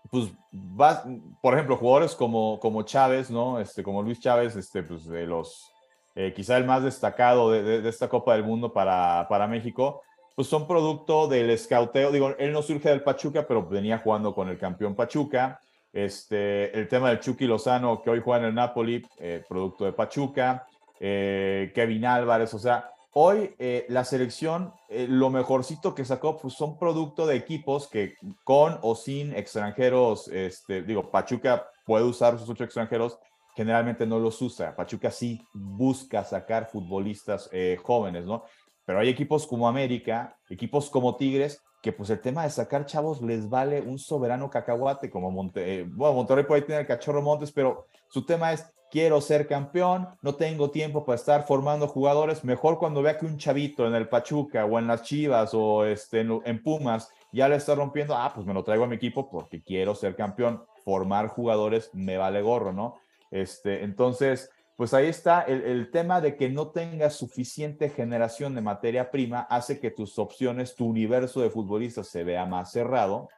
[0.10, 1.06] pues va,
[1.42, 3.60] por ejemplo, jugadores como, como Chávez, ¿no?
[3.60, 5.72] Este, como Luis Chávez, este, pues de los
[6.16, 10.02] eh, quizá el más destacado de, esta Copa del Mundo para, para México,
[10.36, 12.12] pues son producto del escauteo.
[12.12, 15.60] Digo, él no surge del Pachuca, pero venía jugando con el campeón Pachuca.
[15.94, 19.94] Este, el tema del Chucky Lozano, que hoy juega en el Napoli, eh, producto de
[19.94, 20.66] Pachuca.
[21.00, 26.78] Eh, Kevin Álvarez, o sea, hoy eh, la selección, lo mejorcito que sacó, pues son
[26.78, 32.64] producto de equipos que con o sin extranjeros, este, digo, Pachuca puede usar sus ocho
[32.64, 33.18] extranjeros,
[33.56, 34.76] generalmente no los usa.
[34.76, 37.50] Pachuca sí busca sacar futbolistas
[37.84, 38.46] jóvenes, ¿no?
[38.86, 43.22] Pero hay equipos como América, equipos como Tigres, que pues el tema de sacar chavos
[43.22, 47.52] les vale un soberano cacahuate como Monte, eh, bueno, Monterrey puede tener el cachorro Montes,
[47.52, 52.78] pero su tema es quiero ser campeón, no tengo tiempo para estar formando jugadores, mejor
[52.78, 56.40] cuando vea que un chavito en el Pachuca o en las Chivas o este, en,
[56.46, 59.64] en Pumas ya le está rompiendo, ah, pues me lo traigo a mi equipo porque
[59.64, 62.98] quiero ser campeón, formar jugadores me vale gorro, ¿no?
[63.32, 69.12] Este, entonces, pues ahí está el, tema de que no tengas suficiente generación de materia
[69.12, 73.30] prima, hace que tus opciones, tu universo de futbolistas se vea más cerrado.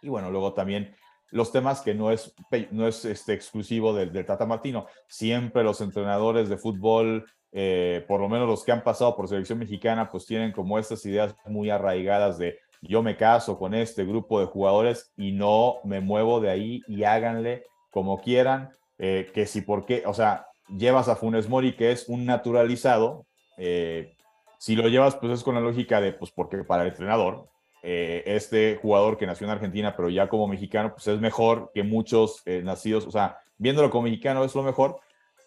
[0.00, 0.94] Y bueno, luego también
[1.30, 2.34] los temas que no es,
[2.70, 4.86] no es este, exclusivo del, Tata Martino.
[5.06, 9.58] Siempre los entrenadores de fútbol, eh, por lo menos los que han pasado por selección
[9.58, 14.40] mexicana, pues tienen como estas ideas muy arraigadas de yo me caso con este grupo
[14.40, 18.70] de jugadores y no me muevo de ahí y háganle como quieran.
[19.00, 23.26] Eh, que si por qué, o sea, llevas a Funes Mori, que es un naturalizado,
[23.56, 24.16] eh,
[24.58, 27.48] si lo llevas, pues es con la lógica de, pues porque para el entrenador,
[27.82, 31.82] eh, este jugador que nació en Argentina, pero ya como mexicano, pues es mejor que
[31.82, 35.00] muchos eh, nacidos, o sea, viéndolo como mexicano es lo mejor,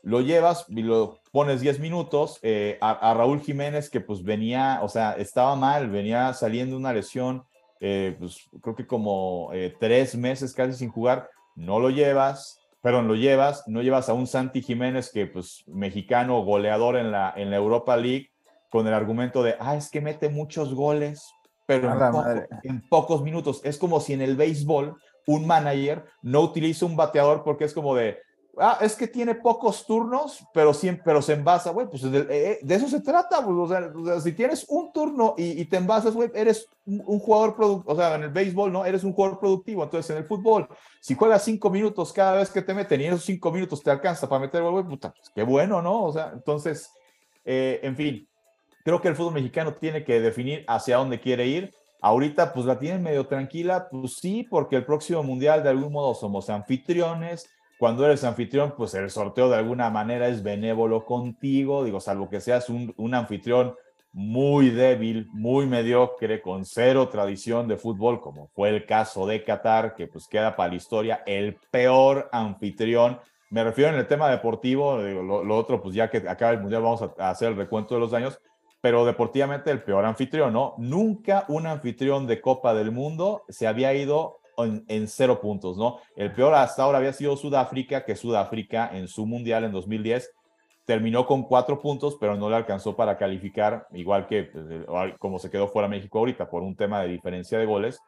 [0.03, 2.39] lo llevas y lo pones 10 minutos
[2.81, 7.43] a, Raúl Jiménez, que pues venía, o sea, estaba mal, venía saliendo una lesión,
[7.79, 13.67] pues creo que como tres meses casi sin jugar, no lo llevas, perdón, lo llevas,
[13.67, 17.95] no llevas a un Santi Jiménez que, pues, mexicano goleador en la, en la Europa
[17.95, 18.31] League,
[18.69, 21.31] con el argumento de, ah, es que mete muchos goles,
[21.67, 21.91] pero
[22.63, 23.61] en, pocos minutos.
[23.63, 24.95] Es como si en el béisbol
[25.27, 28.17] un manager no utiliza un bateador porque es como de,
[28.57, 32.59] ah, es que tiene pocos turnos, pero siempre, pero se envasa, güey, pues de, eh,
[32.61, 36.29] de, eso se trata, pues, o, sea, si tienes un turno y, te envasas, güey,
[36.33, 38.85] eres un, jugador productivo, o sea, en el béisbol, ¿no?
[38.85, 40.67] Eres un jugador productivo, entonces en el fútbol,
[40.99, 44.27] si juegas cinco minutos cada vez que te meten y esos cinco minutos te alcanza
[44.27, 46.03] para meter güey, puta, pues qué bueno, ¿no?
[46.03, 46.91] O sea, entonces,
[47.45, 48.27] eh, en fin,
[48.83, 51.71] creo que el fútbol mexicano tiene que definir hacia dónde quiere ir.
[52.03, 56.15] Ahorita, pues la tienen medio tranquila, pues sí, porque el próximo mundial de algún modo
[56.15, 57.47] somos anfitriones,
[57.81, 62.39] cuando eres anfitrión, pues el sorteo de alguna manera es benévolo contigo, digo, salvo que
[62.39, 63.73] seas un, anfitrión
[64.13, 69.95] muy débil, muy mediocre, con cero tradición de fútbol, como fue el caso de Qatar,
[69.95, 73.19] que pues queda para la historia el peor anfitrión.
[73.49, 77.01] Me refiero en el tema deportivo, lo, otro, pues ya que acaba el Mundial vamos
[77.01, 78.39] a, hacer el recuento de los daños,
[78.79, 80.75] pero deportivamente el peor anfitrión, ¿no?
[80.77, 85.99] Nunca un anfitrión de Copa del Mundo se había ido en, cero puntos, ¿no?
[86.15, 90.31] El peor hasta ahora había sido Sudáfrica, que Sudáfrica en su mundial en 2010
[90.85, 94.65] terminó con cuatro puntos, pero no le alcanzó para calificar, igual que pues,
[95.19, 97.99] como se quedó fuera México ahorita por un tema de diferencia de goles.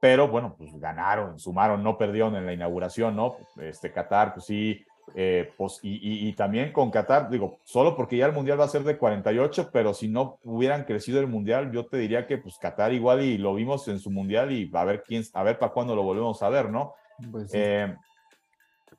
[0.00, 3.36] Pero bueno, pues ganaron, sumaron, no perdieron en la inauguración, ¿no?
[3.56, 8.32] Este Qatar, pues sí, eh, pues, y, también con Qatar, digo, solo porque ya el
[8.32, 11.98] Mundial va a ser de 48, pero si no hubieran crecido el Mundial, yo te
[11.98, 15.22] diría que pues Qatar igual y lo vimos en su Mundial y a ver quién,
[15.34, 16.94] a ver para cuándo lo volvemos a ver, ¿no?
[17.30, 17.94] Pues eh,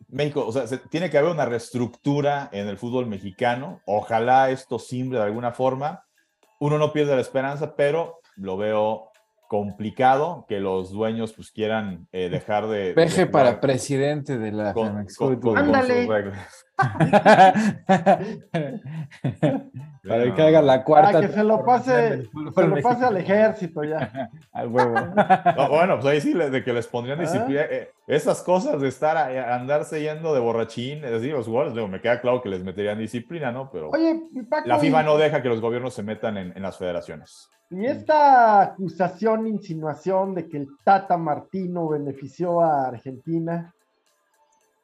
[0.09, 3.81] México, o sea, tiene que haber una reestructura en el fútbol mexicano.
[3.85, 6.05] Ojalá esto simbre de alguna forma.
[6.59, 9.11] Uno no pierde la esperanza, pero lo veo
[9.47, 12.93] complicado que los dueños pues quieran eh, dejar de...
[12.93, 15.05] Peje para presidente de la con,
[15.57, 16.07] Ándale.
[20.07, 21.11] Para que haga la cuarta.
[21.13, 24.29] Para que se lo pase, se lo pase al ejército ya.
[24.51, 24.93] al huevo.
[25.69, 27.61] bueno, pues ahí sí, de que les pondrían disciplina.
[27.61, 32.19] Eh, esas cosas de estar, andarse yendo de borrachín, es decir, los jugadores, me queda
[32.21, 33.69] claro que les meterían disciplina, ¿no?
[33.71, 34.21] Pero Oye,
[34.65, 37.49] la FIFA no deja que los gobiernos se metan en, en las federaciones.
[37.69, 43.73] Y esta acusación, insinuación de que el Tata Martino benefició a Argentina,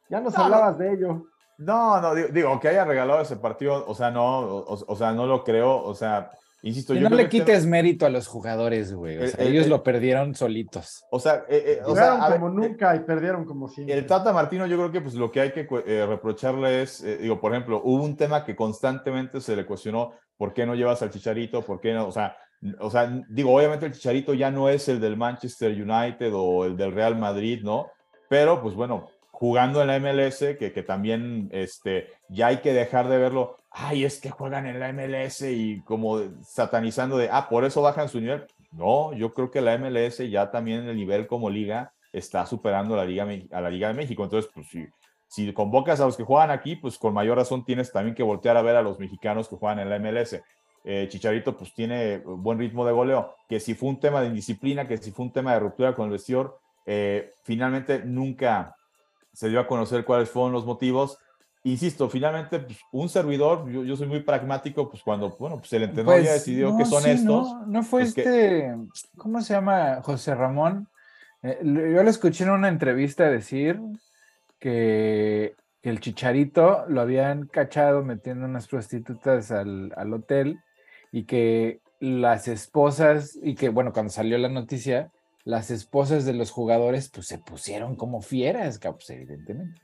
[0.10, 1.26] ya nos hablabas de ello.
[1.62, 5.44] No, no, digo, que haya regalado ese partido, o sea, no, o, sea, no lo
[5.44, 6.32] creo, o sea,
[6.64, 6.96] insisto.
[6.96, 11.06] yo no le quites mérito a los jugadores, güey, o sea, ellos lo perdieron solitos.
[11.12, 13.96] O sea, eh, o sea como nunca y perdieron como siempre.
[13.96, 17.18] El Tata Martino, yo creo que pues lo que hay que eh, reprocharle es, eh,
[17.18, 21.04] digo, por ejemplo, hubo un tema que constantemente se le cuestionó, ¿por qué no llevas
[21.04, 21.62] al Chicharito?
[21.62, 22.08] ¿Por qué no?
[22.08, 22.36] O sea,
[22.80, 26.76] o sea, digo, obviamente el Chicharito ya no es el del Manchester United o el
[26.76, 27.92] del Real Madrid, ¿no?
[28.30, 29.10] Pero, pues bueno,
[29.42, 33.58] jugando en la MLS, que, que también este, ya hay que dejar de verlo.
[33.72, 38.08] ay, es que juegan en la MLS y como satanizando de, ah, por eso bajan
[38.08, 38.46] su nivel.
[38.72, 43.04] No, yo creo que la MLS ya también el nivel como liga está superando la
[43.04, 44.24] Liga, a la Liga de México.
[44.24, 44.86] Entonces, pues si,
[45.28, 48.58] si convocas a los que juegan aquí, pues con mayor razón tienes también que voltear
[48.58, 50.40] a ver a los mexicanos que juegan en la MLS.
[50.84, 54.88] Eh, Chicharito pues tiene buen ritmo de goleo, que si fue un tema de indisciplina,
[54.88, 58.76] que si fue un tema de ruptura con el vestidor, eh, finalmente nunca
[59.34, 61.18] se dio a conocer cuáles fueron los motivos.
[61.64, 66.22] Insisto, finalmente pues, un servidor, yo, soy muy pragmático, pues cuando, bueno, pues el entrenador
[66.22, 67.68] ya pues, decidió que son estos.
[67.68, 68.76] No, fue pues, este,
[69.16, 70.02] ¿cómo se llama?
[70.02, 70.88] José Ramón.
[71.44, 73.80] Eh, yo le escuché en una entrevista decir
[74.60, 80.60] que el chicharito lo habían cachado metiendo unas prostitutas al, al hotel
[81.12, 85.12] y que las esposas, y que bueno, cuando salió la noticia,
[85.44, 89.82] las esposas de los jugadores pues se pusieron como fieras, pues evidentemente.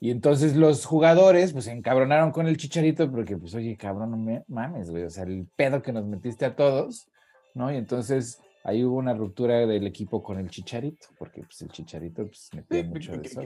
[0.00, 4.16] Y entonces los jugadores pues se encabronaron con el chicharito porque pues oye, cabrón, no
[4.16, 7.08] me mames, güey, o sea, el pedo que nos metiste a todos,
[7.54, 7.72] ¿no?
[7.72, 12.26] Y entonces ahí hubo una ruptura del equipo con el Chicharito, porque pues el Chicharito
[12.26, 13.40] pues metía mucho de eso.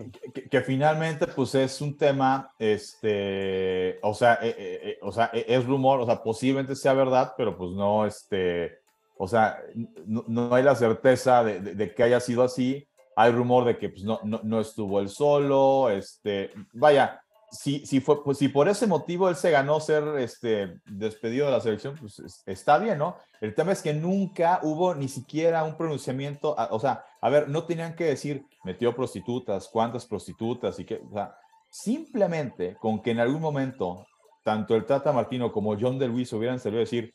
[0.51, 5.44] Que, finalmente pues es un tema, este, o sea, eh, eh, eh, o sea, e,
[5.48, 8.82] es rumor, o sea, posiblemente sea verdad, pero pues no, este,
[9.22, 9.56] o sea,
[10.04, 12.88] no, hay la certeza de, que haya sido así.
[13.14, 18.00] Hay rumor de que pues, no, no, no estuvo él solo, este, vaya, si, si,
[18.00, 21.94] fue, pues, si por ese motivo él se ganó ser este, despedido de la selección,
[22.00, 23.14] pues está bien, ¿no?
[23.40, 27.62] El tema es que nunca hubo ni siquiera un pronunciamiento, o sea, a ver, no
[27.62, 31.37] tenían que decir, metió prostitutas, cuántas prostitutas y qué, o sea,
[31.70, 34.04] simplemente con que en algún momento
[34.42, 37.14] tanto el Tata Martino como John de Luis hubieran salido a decir,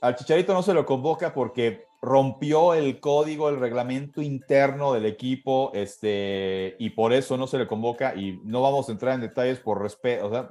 [0.00, 5.70] al Chicharito no se lo convoca porque rompió el código, el reglamento interno del equipo,
[5.74, 9.60] este, y por eso no se le convoca, y no vamos a entrar en detalles
[9.60, 10.50] por respeto, o sea,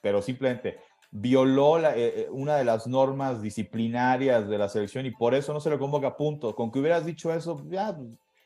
[0.00, 0.78] pero, simplemente
[1.10, 5.60] violó eh, eh, una de las normas disciplinarias de la selección y por eso no
[5.60, 6.54] se le convoca, punto.
[6.54, 7.94] Con que hubieras dicho eso, ya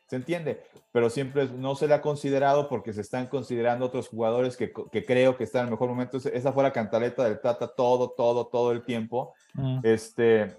[0.07, 4.55] se entiende, pero siempre no se le ha considerado porque se están considerando otros jugadores
[4.55, 6.17] que, que creo que están en el mejor momento.
[6.17, 9.33] Esa fue la cantaleta del Tata todo, todo, todo el tiempo.
[9.53, 9.79] Mm.
[9.83, 10.55] Este,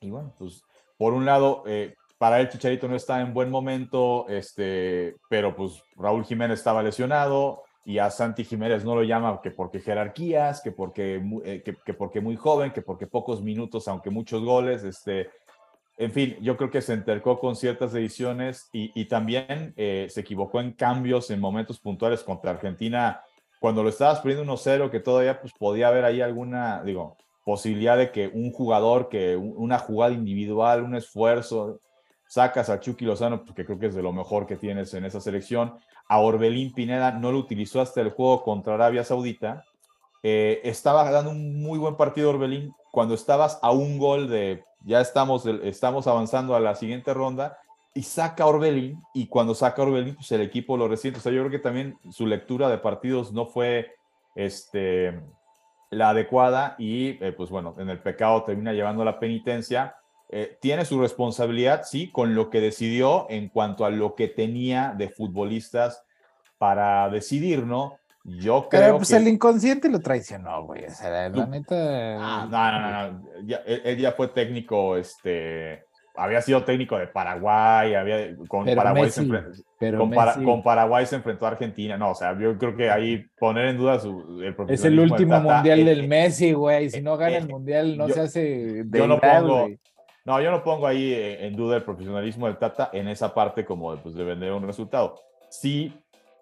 [0.00, 0.62] y bueno, pues
[0.96, 5.82] por un lado, eh, para el Chicharito no está en buen momento, este, pero pues
[5.96, 10.72] Raúl Jiménez estaba lesionado y a Santi Jiménez no lo llama que porque jerarquías, que
[10.72, 15.28] porque, eh, que, porque muy joven, que porque pocos minutos, aunque muchos goles, este,
[15.96, 20.60] en fin, yo creo que se entercó con ciertas decisiones y, también eh, se equivocó
[20.60, 23.22] en cambios en momentos puntuales contra Argentina,
[23.60, 28.10] cuando lo estabas poniendo 1-0, que todavía pues podía haber ahí alguna, digo, posibilidad de
[28.10, 31.80] que un jugador, que una jugada individual, un esfuerzo,
[32.26, 35.20] sacas a Chucky Lozano, porque creo que es de lo mejor que tienes en esa
[35.20, 35.74] selección.
[36.08, 39.64] A Orbelín Pineda no lo utilizó hasta el juego contra Arabia Saudita.
[40.28, 45.00] Eh, estaba dando un muy buen partido Orbelín cuando estabas a un gol de ya
[45.00, 47.58] estamos, estamos avanzando a la siguiente ronda
[47.94, 51.20] y saca Orbelín y cuando saca Orbelín pues el equipo lo resiente.
[51.20, 53.94] O sea, yo creo que también su lectura de partidos no fue
[54.34, 55.22] este
[55.90, 59.94] la adecuada y eh, pues bueno, en el pecado termina llevando la penitencia.
[60.28, 64.92] Eh, tiene su responsabilidad, sí, con lo que decidió en cuanto a lo que tenía
[64.98, 66.04] de futbolistas
[66.58, 68.00] para decidir, ¿no?
[68.28, 70.84] Yo creo Pero, pues el inconsciente lo traicionó, güey.
[70.84, 71.76] O sea, la neta.
[72.18, 73.46] Ah, no, no, no.
[73.46, 75.84] Ya, él, ya fue técnico, este,
[76.16, 81.50] había sido técnico de Paraguay, había, con, Paraguay se con, con, Paraguay se enfrentó a
[81.50, 81.96] Argentina.
[81.96, 85.38] No, o sea, yo creo que ahí poner en duda su, el Es el último
[85.40, 86.90] mundial del Messi, güey.
[86.90, 88.84] Si no gana el mundial, no se hace.
[88.90, 89.68] yo no pongo.
[90.24, 93.96] No, yo no pongo ahí en duda el profesionalismo del Tata en esa parte como
[93.98, 95.20] pues, de vender un resultado.
[95.48, 95.94] Sí,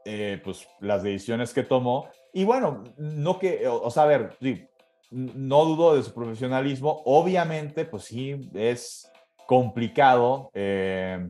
[0.04, 2.08] eh, pues las decisiones que tomó.
[2.32, 4.66] Y bueno, no que, o, sea, a ver, sí,
[5.10, 7.02] no dudo de su profesionalismo.
[7.04, 9.10] Obviamente, pues sí, es
[9.46, 11.28] complicado eh,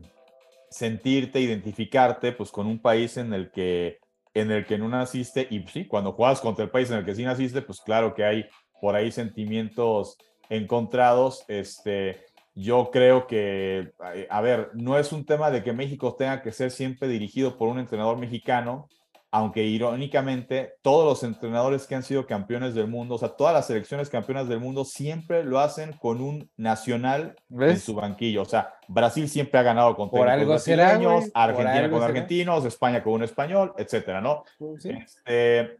[0.69, 3.99] sentirte, identificarte, pues con un país en el que
[4.33, 7.15] en el que no naciste y sí, cuando juegas contra el país en el que
[7.15, 8.45] sí naciste, pues claro que hay
[8.81, 10.17] por ahí sentimientos
[10.49, 11.45] encontrados.
[11.47, 13.91] Este, yo creo que,
[14.29, 17.67] a ver, no es un tema de que México tenga que ser siempre dirigido por
[17.67, 18.87] un entrenador mexicano,
[19.29, 23.67] aunque irónicamente todos los entrenadores que han sido campeones del mundo, o sea, todas las
[23.67, 28.43] selecciones campeonas del mundo siempre lo hacen con un nacional en su banquillo.
[28.43, 33.11] O sea, Brasil siempre ha ganado con Por algo brasileños, Argentina con argentinos, España con
[33.11, 34.45] un español, etcétera, ¿no?
[34.81, 35.75] Este,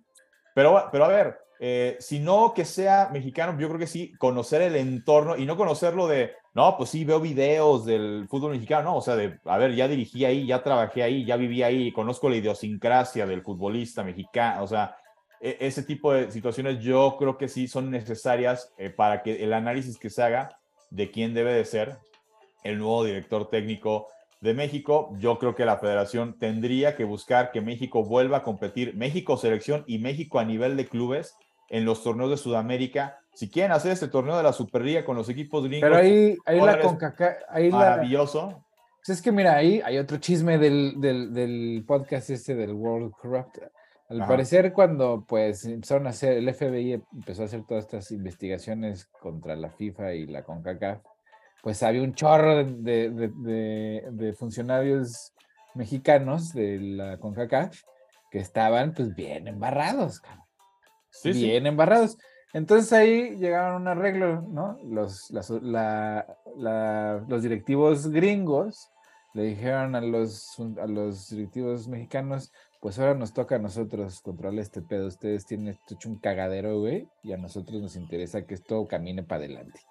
[0.53, 4.61] pero, pero a ver, eh, si no que sea mexicano, yo creo que sí, conocer
[4.61, 8.97] el entorno y no conocerlo de, no, pues sí, veo videos del fútbol mexicano, no,
[8.97, 12.29] o sea, de, a ver, ya dirigí ahí, ya trabajé ahí, ya viví ahí, conozco
[12.29, 14.95] la idiosincrasia del futbolista mexicano, o sea,
[15.41, 19.51] e, ese tipo de situaciones yo creo que sí son necesarias eh, para que el
[19.53, 20.57] análisis que se haga
[20.91, 21.97] de quién debe de ser
[22.63, 24.07] el nuevo director técnico
[24.39, 25.11] de México.
[25.19, 29.83] Yo creo que la federación tendría que buscar que México vuelva a competir, México selección
[29.87, 31.35] y México a nivel de clubes
[31.69, 33.19] en los torneos de Sudamérica.
[33.35, 36.59] Si quieren hacer este torneo de la Superliga con los equipos gringos, pero ahí, ahí
[36.59, 37.35] la CONCACAF,
[37.71, 38.65] maravilloso.
[39.05, 43.11] Pues es que mira, ahí hay otro chisme del, del, del podcast este del World
[43.11, 43.57] Corrupt.
[44.07, 49.05] Al parecer, cuando pues empezaron a hacer, el FBI empezó a hacer todas estas investigaciones
[49.05, 51.01] contra la FIFA y la CONCACAF,
[51.61, 55.33] pues había un chorro de, de, de, funcionarios
[55.73, 57.81] mexicanos de la CONCACAF
[58.31, 60.21] que estaban pues bien embarrados,
[61.23, 62.17] bien embarrados.
[62.55, 64.79] Entonces ahí llegaron a un arreglo, ¿no?
[64.85, 65.29] Los,
[65.61, 66.25] la,
[67.27, 68.89] los directivos gringos
[69.33, 74.61] le dijeron a los, a los directivos mexicanos, pues ahora nos toca a nosotros controlar
[74.61, 75.07] este pedo.
[75.07, 79.43] Ustedes tienen hecho un cagadero, güey, y a nosotros nos interesa que esto camine para
[79.43, 79.81] adelante.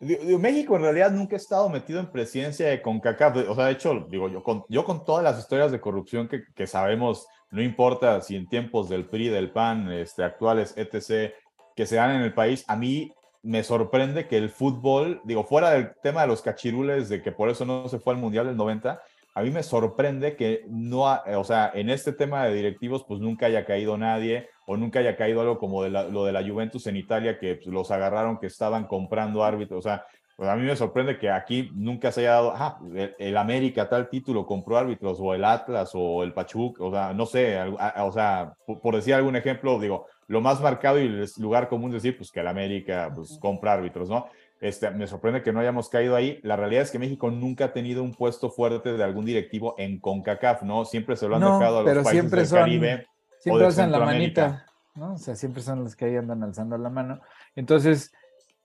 [0.00, 3.48] México en realidad nunca ha estado metido en presidencia de CONCACAF.
[3.48, 6.44] O sea, de hecho, digo, yo con, yo con todas las historias de corrupción que,
[6.54, 11.32] que sabemos, no importa si en tiempos del PRI, del PAN, este, actuales, etc.,
[11.74, 13.12] que se dan en el país, a mí
[13.42, 17.50] me sorprende que el fútbol, digo, fuera del tema de los cachirules, de que por
[17.50, 19.02] eso no se fue al Mundial del 90,
[19.34, 23.46] a mí me sorprende que no, o sea, en este tema de directivos, pues nunca
[23.46, 26.96] haya caído nadie o nunca haya caído algo como de lo de la Juventus en
[26.96, 30.06] Italia, que pues, los agarraron que estaban comprando árbitros, o sea,
[30.36, 32.80] pues a mí me sorprende que aquí nunca se haya dado, ah,
[33.18, 37.26] el, América tal título compró árbitros, o el Atlas, o el Pachuca, o sea, no
[37.26, 41.92] sé, o sea, por decir algún ejemplo, digo, lo más marcado y el lugar común
[41.92, 44.26] decir, pues que el América pues, compra árbitros, ¿no?
[44.60, 46.40] Este, me sorprende que no hayamos caído ahí.
[46.42, 50.00] La realidad es que México nunca ha tenido un puesto fuerte de algún directivo en
[50.00, 50.86] CONCACAF, ¿no?
[50.86, 53.06] Siempre se lo han dejado a los países siempre del son, Caribe.
[53.40, 55.14] Siempre alzan la manita, ¿no?
[55.14, 57.20] O sea, siempre son los que ahí andan alzando la mano.
[57.54, 58.14] Entonces,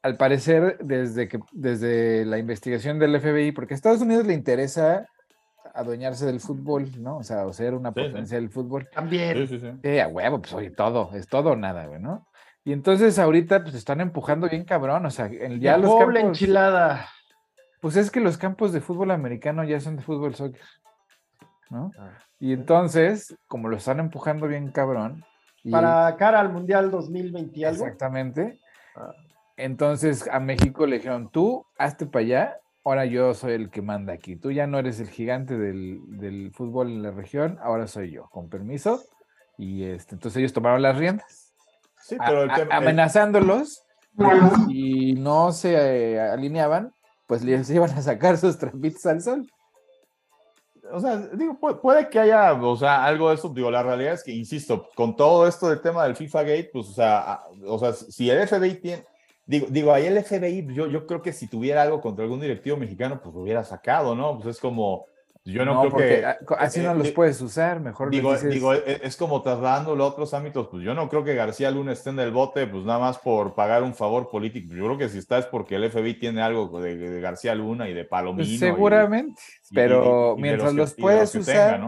[0.01, 5.05] al parecer, desde, que, desde la investigación del FBI, porque a Estados Unidos le interesa
[5.73, 7.17] adueñarse del fútbol, ¿no?
[7.17, 8.87] O sea, o ser una potencia del fútbol.
[8.91, 9.47] También.
[9.47, 9.71] Sí, sí, sí.
[9.83, 12.27] Eh, a huevo, pues oye, todo, es todo o nada, güey, ¿no?
[12.63, 17.07] Y entonces ahorita pues están empujando bien cabrón, o sea, el, ya los campos, enchilada.
[17.81, 20.61] Pues es que los campos de fútbol americano ya son de fútbol soccer,
[21.69, 21.91] ¿no?
[21.97, 22.17] Ah.
[22.39, 25.25] Y entonces, como lo están empujando bien cabrón.
[25.69, 27.85] Para cara al Mundial 2020 algo.
[27.85, 28.59] Exactamente.
[28.95, 29.13] Ah.
[29.59, 34.13] Entonces a México le dijeron, tú hazte para allá ahora yo soy el que manda
[34.13, 34.35] aquí.
[34.35, 38.49] Tú ya no eres el gigante del, fútbol en la región, ahora soy yo, con
[38.49, 39.03] permiso.
[39.57, 41.53] Y este, entonces ellos tomaron las riendas.
[42.01, 43.83] Sí, pero amenazándolos
[44.69, 46.93] y no se eh, alineaban,
[47.27, 49.51] pues les iban a sacar sus trapitos al sol.
[50.91, 54.23] O sea, digo, puede, que haya, o sea, algo de eso, digo, la realidad es
[54.23, 57.93] que, insisto, con todo esto del tema del FIFA Gate, pues, o sea, o sea,
[57.93, 59.05] si el FBI tiene,
[59.49, 62.77] Digo, digo, ahí el FBI, yo, yo creo que si tuviera algo contra algún directivo
[62.77, 64.35] mexicano, pues lo hubiera sacado, ¿no?
[64.35, 65.07] Pues es como,
[65.43, 66.53] yo no, creo que...
[66.59, 70.07] Así no eh, los eh, puedes usar, mejor Digo, digo e, es, como trasladándolo a
[70.07, 72.99] otros ámbitos, pues yo no creo que García Luna esté en el bote, pues nada
[72.99, 74.75] más por pagar un favor político.
[74.75, 77.95] Yo creo que si está es porque el FBI tiene algo de, García Luna y
[77.95, 78.47] de Palomino.
[78.47, 79.41] Pues seguramente,
[79.73, 81.81] pero mientras los, puedes usar,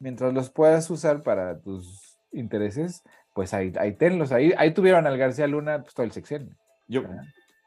[0.00, 5.16] mientras los puedas usar para tus intereses, pues ahí, ahí tenlos, ahí, ahí tuvieron al
[5.16, 6.56] García Luna pues, todo el sexenio.
[6.86, 7.02] Yo,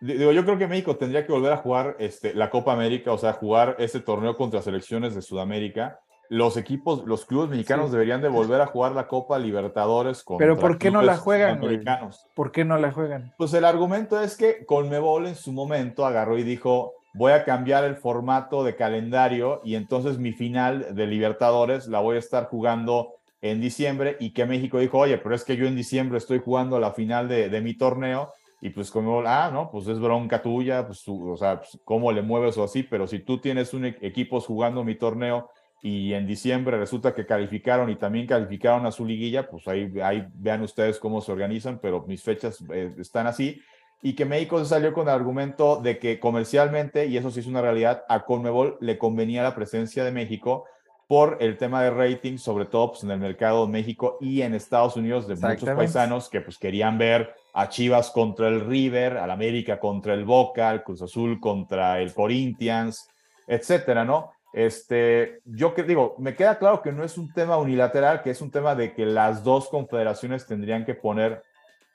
[0.01, 3.17] digo, yo creo que México tendría que volver a jugar este, la Copa América, o
[3.17, 5.99] sea, jugar este torneo contra selecciones de Sudamérica.
[6.29, 10.59] Los equipos, los clubes mexicanos deberían de volver a jugar la Copa Libertadores contra Pero
[10.59, 11.57] ¿por qué no la juegan?
[11.57, 12.27] Americanos.
[12.35, 13.33] ¿Por qué no la juegan?
[13.37, 17.85] Pues el argumento es que Conmebol en su momento agarró y dijo, voy a cambiar
[17.85, 23.13] el formato de calendario y entonces mi final de Libertadores la voy a estar jugando
[23.41, 26.79] en diciembre y que México dijo, oye, pero es que yo en diciembre estoy jugando
[26.79, 30.85] la final de, de mi torneo y pues como, ah, no, pues es bronca tuya,
[30.85, 33.97] pues o sea, pues, cómo le mueves o así, pero si tú tienes un e-,
[34.01, 35.49] equipo jugando mi torneo
[35.81, 40.27] y en diciembre resulta que calificaron y también calificaron a su liguilla, pues ahí, ahí
[40.33, 43.61] vean ustedes cómo se organizan, pero mis fechas eh, están así.
[44.01, 47.47] Y que México se salió con el argumento de que comercialmente, y eso sí es
[47.47, 50.65] una realidad, a Conmebol le convenía la presencia de México
[51.07, 54.53] por el tema de rating, sobre todo pues, en el mercado de México y en
[54.53, 59.31] Estados Unidos, de muchos paisanos que pues querían ver a Chivas contra el River, al
[59.31, 63.09] América contra el Boca, al Cruz Azul contra el Corinthians,
[63.47, 64.31] etcétera, ¿no?
[64.53, 68.41] Este, yo que digo, me queda claro que no es un tema unilateral, que es
[68.41, 71.41] un tema de que las dos confederaciones tendrían que poner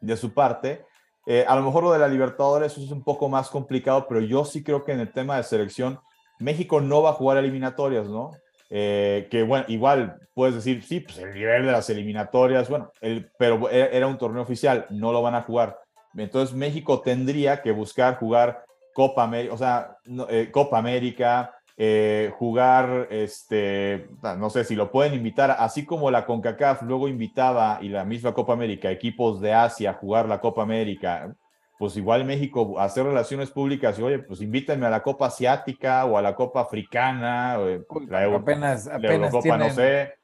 [0.00, 0.84] de su parte.
[1.26, 4.44] Eh, a lo mejor lo de la Libertadores es un poco más complicado, pero yo
[4.44, 6.00] sí creo que en el tema de selección,
[6.40, 8.32] México no va a jugar eliminatorias, ¿no?
[8.74, 13.30] Eh, que bueno, igual puedes decir, sí, pues el nivel de las eliminatorias, bueno, el,
[13.38, 15.78] pero e, era un torneo oficial, no lo van a jugar.
[16.16, 18.64] Entonces México tendría que buscar jugar
[18.94, 19.98] Copa América, o sea,
[20.30, 24.08] eh, Copa América, eh, jugar, este,
[24.38, 28.32] no sé si lo pueden invitar, así como la CONCACAF luego invitaba y la misma
[28.32, 31.34] Copa América, equipos de Asia jugar la Copa América,
[31.82, 36.16] pues igual México hacer relaciones públicas y oye, pues invítenme a la Copa Asiática o
[36.16, 37.66] a la Copa Africana, o
[38.08, 40.14] la, apenas, apenas no sé.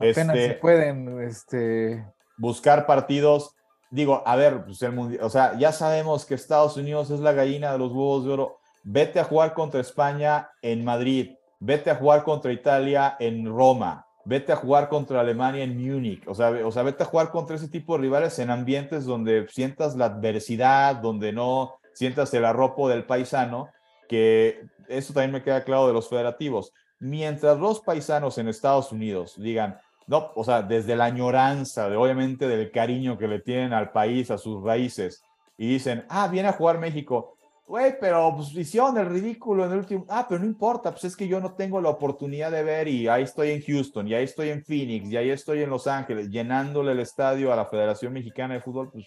[0.00, 2.04] Apenas este, se pueden este...
[2.36, 3.54] buscar partidos.
[3.88, 7.32] Digo, a ver, pues el mundial, o sea, ya sabemos que Estados Unidos es la
[7.32, 8.58] gallina de los huevos de oro.
[8.82, 14.52] Vete a jugar contra España en Madrid, vete a jugar contra Italia en Roma, vete
[14.52, 17.68] a jugar contra Alemania en Múnich, o sea, o sea, vete a jugar contra ese
[17.68, 23.04] tipo de rivales en ambientes donde sientas la adversidad, donde no sientas el arropo del
[23.04, 23.70] paisano,
[24.08, 26.72] que eso también me queda claro de los federativos.
[26.98, 32.48] Mientras los paisanos en Estados Unidos digan, no, o sea, desde la añoranza, de, obviamente
[32.48, 35.22] del cariño que le tienen al país, a sus raíces,
[35.56, 37.35] y dicen, ah, viene a jugar México,
[37.66, 40.06] Güey, pero pues hicieron el ridículo en el último.
[40.08, 43.08] Ah, pero no importa, pues es que yo no tengo la oportunidad de ver y
[43.08, 46.30] ahí estoy en Houston, y ahí estoy en Phoenix, y ahí estoy en Los Ángeles,
[46.30, 49.06] llenándole el estadio a la Federación Mexicana de Fútbol, pues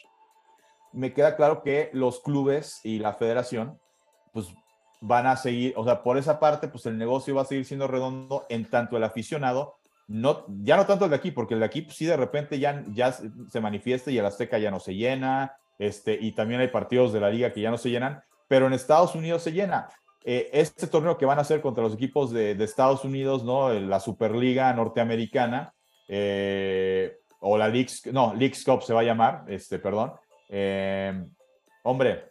[0.92, 3.80] me queda claro que los clubes y la federación,
[4.34, 4.48] pues
[5.00, 7.88] van a seguir, o sea, por esa parte, pues el negocio va a seguir siendo
[7.88, 9.76] redondo en tanto el aficionado,
[10.08, 12.60] no, ya no tanto el de aquí, porque el de aquí, pues sí, de repente
[12.60, 16.68] ya, ya se manifiesta y el Azteca ya no se llena, este, y también hay
[16.68, 19.88] partidos de la liga que ya no se llenan, pero en Estados Unidos se llena.
[20.26, 23.72] Eh, este torneo que van a hacer contra los equipos de, Estados Unidos, ¿no?
[23.72, 25.74] La Superliga Norteamericana,
[26.10, 30.14] eh, o la Leagues, no, Leagues Cup se va a llamar, este, perdón.
[30.50, 31.24] Eh,
[31.84, 32.26] hombre,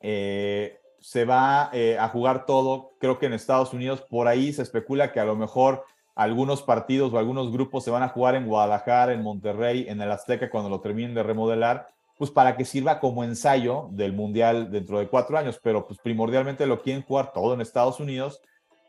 [0.00, 5.20] se va a jugar todo, creo que en Estados Unidos, por ahí se especula que
[5.20, 5.84] a lo mejor
[6.16, 10.10] algunos partidos o algunos grupos se van a jugar en Guadalajara, en Monterrey, en el
[10.10, 14.98] Azteca cuando lo terminen de remodelar pues para que sirva como ensayo del Mundial dentro
[14.98, 18.40] de cuatro años, pero pues primordialmente lo quieren jugar todo en Estados Unidos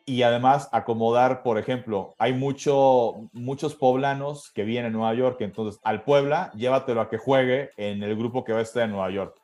[0.06, 5.80] y además acomodar, por ejemplo, hay mucho, muchos poblanos que vienen a Nueva York, entonces
[5.84, 9.10] al Puebla, llévatelo a que juegue en el grupo que va a estar en Nueva
[9.12, 9.36] York.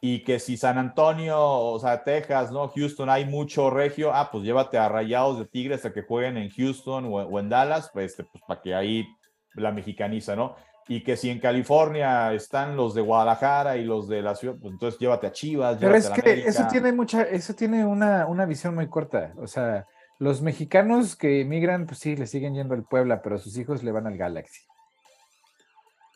[0.00, 2.68] Y que si San Antonio, o sea, Texas, ¿no?
[2.68, 6.50] Houston, hay mucho regio, ah, pues llévate a Rayados de Tigres a que jueguen en
[6.50, 9.04] Houston o, en Dallas, pues, este, pues para que ahí
[9.54, 10.56] la mexicaniza, ¿no?
[10.88, 14.72] y que si en California están los de Guadalajara y los de la ciudad, pues
[14.72, 15.76] entonces llévate a Chivas.
[15.78, 19.34] Pero es que eso tiene mucha, eso tiene una, una visión muy corta.
[19.36, 19.86] O sea,
[20.18, 23.92] los mexicanos que emigran, pues sí, le siguen yendo al Puebla, pero sus hijos le
[23.92, 24.62] van al Galaxy.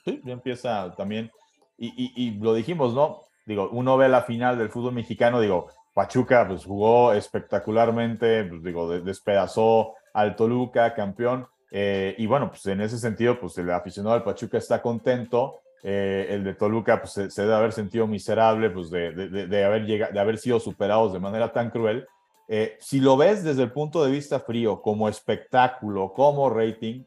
[0.07, 1.31] Sí, ya empieza también.
[1.77, 3.21] Y, y, lo dijimos, ¿no?
[3.45, 8.89] Digo, uno ve la final del fútbol mexicano, digo, Pachuca pues jugó espectacularmente, pues digo,
[8.89, 14.25] despedazó al Toluca, campeón, eh, y bueno, pues en ese sentido, pues el aficionado del
[14.25, 15.63] Pachuca está contento.
[15.83, 20.13] Eh, el de Toluca, pues se, debe haber sentido miserable, pues de, de, haber llegado,
[20.13, 22.07] de haber sido superados de manera tan cruel.
[22.47, 27.05] Eh, si lo ves desde el punto de vista frío, como espectáculo, como rating,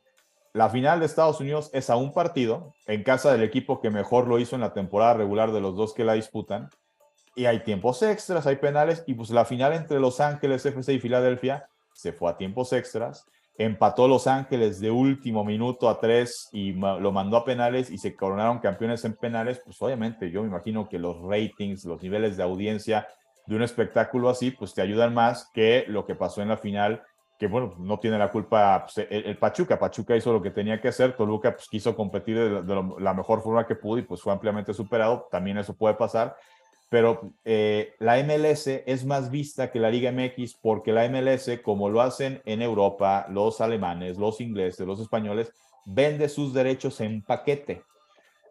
[0.52, 4.28] la final de Estados Unidos es a un partido en casa del equipo que mejor
[4.28, 6.70] lo hizo en la temporada regular de los dos que la disputan.
[7.36, 11.00] Y hay tiempos extras, hay penales, y pues la final entre Los Ángeles FC y
[11.00, 16.74] Filadelfia se fue a tiempos extras empató Los Ángeles de último minuto a tres y
[16.74, 20.90] lo mandó a penales y se coronaron campeones en penales, pues obviamente yo me imagino
[20.90, 23.08] que los ratings, los niveles de audiencia
[23.48, 27.04] de un espectáculo así, pues te ayudan más que lo que pasó en la final,
[27.38, 30.88] que bueno, no tiene la culpa pues, el, Pachuca, Pachuca hizo lo que tenía que
[30.88, 34.74] hacer, Toluca pues quiso competir de, la mejor forma que pudo y pues fue ampliamente
[34.74, 36.36] superado, también eso puede pasar,
[36.96, 41.90] pero eh, la MLS es más vista que la Liga MX porque la MLS, como
[41.90, 45.52] lo hacen en Europa, los alemanes, los ingleses, los españoles,
[45.84, 47.84] vende sus derechos en paquete.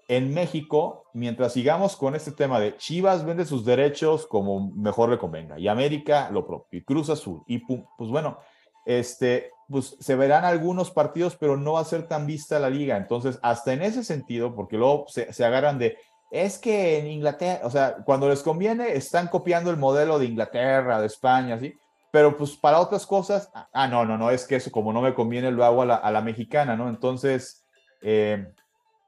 [0.09, 5.17] En México, mientras sigamos con este tema de Chivas vende sus derechos como mejor le
[5.17, 8.41] convenga, y América lo propio, y Cruz Azul, y pues bueno,
[8.85, 12.99] este, pues se verán algunos partidos, pero no va a ser tan vista la liga.
[12.99, 15.97] Entonces, hasta en ese sentido, porque luego se, se agarran de,
[16.35, 21.01] es que en Inglaterra, o sea, cuando les conviene, están copiando el modelo de Inglaterra,
[21.01, 21.79] de España, ¿sí?
[22.11, 25.15] Pero pues para otras cosas, ah, no, no, no, es que eso como no me
[25.15, 26.89] conviene lo hago a la, mexicana, ¿no?
[26.89, 27.65] Entonces,
[28.03, 28.49] eh,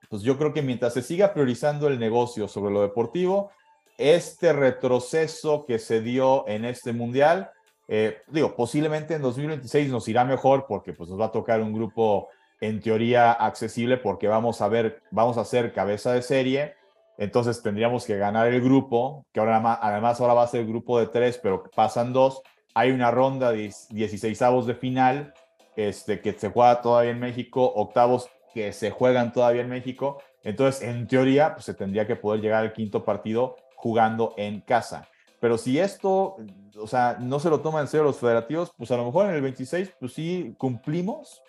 [0.08, 3.50] pues yo creo que mientras se siga priorizando el negocio sobre lo deportivo,
[3.98, 7.50] este retroceso que se dio en este mundial,
[7.88, 11.72] eh, digo, posiblemente en 2026 nos irá mejor porque pues nos va a tocar un
[11.72, 12.28] grupo
[12.60, 16.76] en teoría accesible porque vamos a ver, vamos a ser cabeza de serie
[17.18, 20.98] entonces tendríamos que ganar el grupo, que ahora además ahora va a ser el grupo
[20.98, 22.42] de tres, pero pasan dos.
[22.74, 25.32] Hay una ronda de 16 avos de final
[25.76, 30.22] este, que se juega todavía en México, octavos que se juegan todavía en México.
[30.42, 35.08] Entonces, en teoría, pues, se tendría que poder llegar al quinto partido jugando en casa.
[35.40, 36.36] Pero si esto,
[36.78, 39.34] o sea, no se lo toman en serio los federativos, pues a lo mejor en
[39.34, 41.42] el 26, pues sí cumplimos,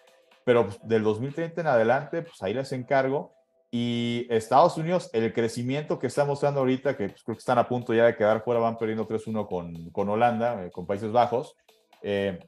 [0.44, 3.34] pero pues, del 2030 en adelante, pues ahí les encargo.
[3.70, 7.68] Y Estados Unidos, el crecimiento que está mostrando ahorita, que pues, creo que están a
[7.68, 11.56] punto ya de quedar fuera, van perdiendo 3-1 con, con Holanda, eh, con Países Bajos.
[12.02, 12.40] Eh,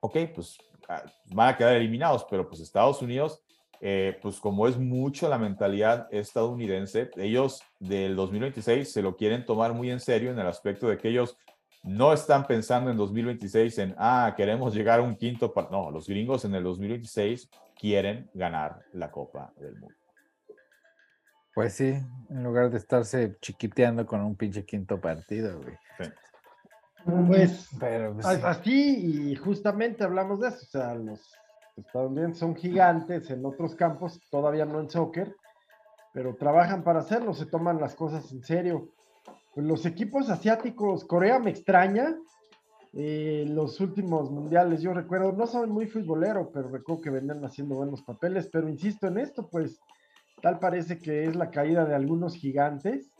[0.00, 0.56] ok, pues
[0.88, 3.42] ah, van a quedar eliminados, pero pues Estados Unidos,
[3.80, 9.74] eh, pues como es mucho la mentalidad estadounidense, ellos del 2026 se lo quieren tomar
[9.74, 11.36] muy en serio en el aspecto de que ellos
[11.82, 16.46] no están pensando en 2026 en, ah, queremos llegar a un quinto, no, los gringos
[16.46, 20.03] en el 2026 quieren ganar la Copa del Mundo.
[21.54, 21.94] Pues sí,
[22.30, 25.76] en lugar de estarse chiquiteando con un pinche quinto partido, güey.
[27.06, 31.20] Pues, pues así, y justamente hablamos de eso, o sea, los
[31.76, 35.36] estadounidenses son gigantes en otros campos, todavía no en soccer,
[36.14, 38.88] pero trabajan para hacerlo, se toman las cosas en serio.
[39.54, 42.16] Pues los equipos asiáticos, Corea me extraña,
[42.94, 47.74] eh, los últimos mundiales, yo recuerdo, no soy muy futbolero, pero recuerdo que venían haciendo
[47.74, 49.78] buenos papeles, pero insisto en esto, pues
[50.44, 53.10] Tal parece que es la caída de algunos gigantes,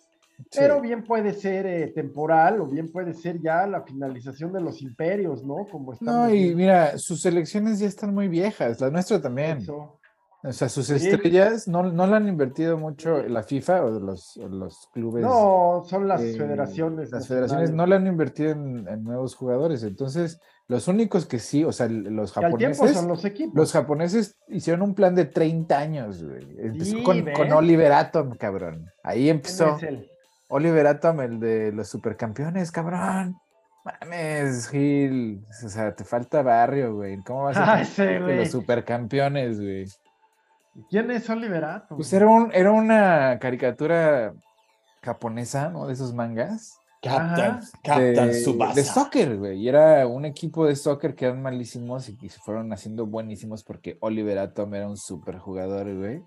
[0.54, 4.82] pero bien puede ser eh, temporal o bien puede ser ya la finalización de los
[4.82, 5.66] imperios, ¿no?
[5.70, 9.66] Como no, y mira, sus elecciones ya están muy viejas, la nuestra también.
[10.46, 14.90] O sea, sus estrellas no, no le han invertido mucho la FIFA o los, los
[14.92, 15.22] clubes.
[15.22, 17.10] No, son las eh, federaciones.
[17.10, 19.82] Las federaciones no le han invertido en, nuevos jugadores.
[19.84, 20.38] Entonces,
[20.68, 22.92] los únicos que sí, o sea, los japoneses.
[22.92, 23.54] Son los, equipos.
[23.54, 26.46] los japoneses hicieron un plan de 30 años, güey.
[26.58, 28.90] Empezó con, con, Oliver Atom, cabrón.
[29.02, 29.78] Ahí empezó.
[30.48, 33.34] Oliver Atom, el de los supercampeones, cabrón.
[33.82, 35.42] Mames, Gil.
[35.64, 37.16] O sea, te falta barrio, güey.
[37.22, 39.86] ¿Cómo vas a ser los supercampeones, güey?
[40.90, 44.34] ¿Quién es Oliver Pues era, un, era una caricatura
[45.02, 45.86] japonesa, ¿no?
[45.86, 46.78] De esos mangas.
[47.00, 49.60] Captain, Captain de, De soccer, güey.
[49.60, 53.62] Y era un equipo de soccer que eran malísimos y que se fueron haciendo buenísimos
[53.62, 56.22] porque Oliver Atom era un super jugador, güey.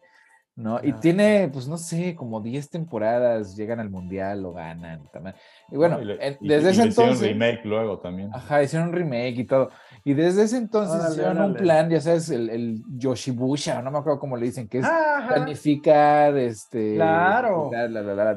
[0.58, 0.80] ¿No?
[0.84, 5.08] Y tiene, pues no sé, como 10 temporadas, llegan al mundial, lo ganan.
[5.14, 5.36] También.
[5.70, 7.18] Y bueno, desde ese entonces.
[7.18, 8.32] Hicieron remake luego también.
[8.34, 9.70] Ajá, hicieron un remake y todo.
[10.04, 14.20] Y desde ese entonces hicieron un plan, ya sabes, el, el, Yoshibusha, no me acuerdo
[14.20, 14.88] cómo le dicen, que es
[15.28, 16.96] planificar, este.
[16.96, 17.70] Claro.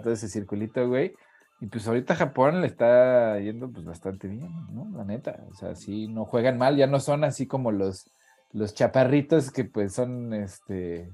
[0.02, 1.14] todo ese circulito, güey.
[1.62, 4.90] Y pues ahorita Japón le está yendo pues bastante bien, ¿no?
[4.94, 5.40] La neta.
[5.50, 8.10] O sea, sí, no juegan mal, ya no son así como los,
[8.52, 11.10] los chaparritos que pues son este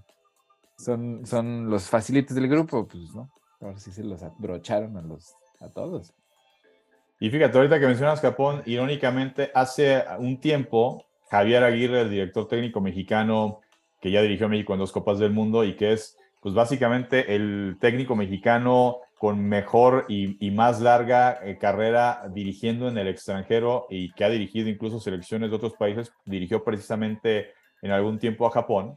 [0.77, 3.31] son, son los facilitos del grupo, pues, ¿no?
[3.61, 6.13] Ahora sí se los abrocharon a, los, a todos.
[7.19, 12.81] Y fíjate, ahorita que mencionas Japón, irónicamente, hace un tiempo, Javier Aguirre, el director técnico
[12.81, 13.61] mexicano,
[14.01, 17.35] que ya dirigió a México en dos Copas del Mundo y que es, pues básicamente,
[17.35, 24.13] el técnico mexicano con mejor y, más larga eh, carrera dirigiendo en el extranjero y
[24.13, 28.97] que ha dirigido incluso selecciones de otros países, dirigió precisamente en algún tiempo a Japón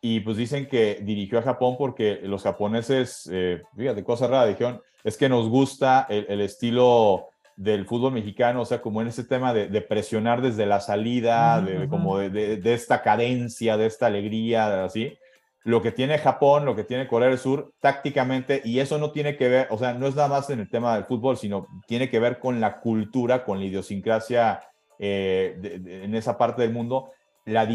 [0.00, 4.80] y pues dicen que dirigió a Japón porque los japoneses, eh, fíjate, cosa rara, dijeron,
[5.04, 9.52] es que nos gusta el, estilo del fútbol mexicano, o sea, como en ese tema
[9.52, 15.16] de, presionar desde la salida, de, como de, esta cadencia, de esta alegría, así.
[15.62, 19.36] Lo que tiene Japón, lo que tiene Corea del Sur, tácticamente, y eso no tiene
[19.36, 22.08] que ver, o sea, no es nada más en el tema del fútbol, sino tiene
[22.08, 24.60] que ver con la cultura, con la idiosincrasia
[24.98, 27.10] eh, en esa parte del mundo,
[27.44, 27.66] la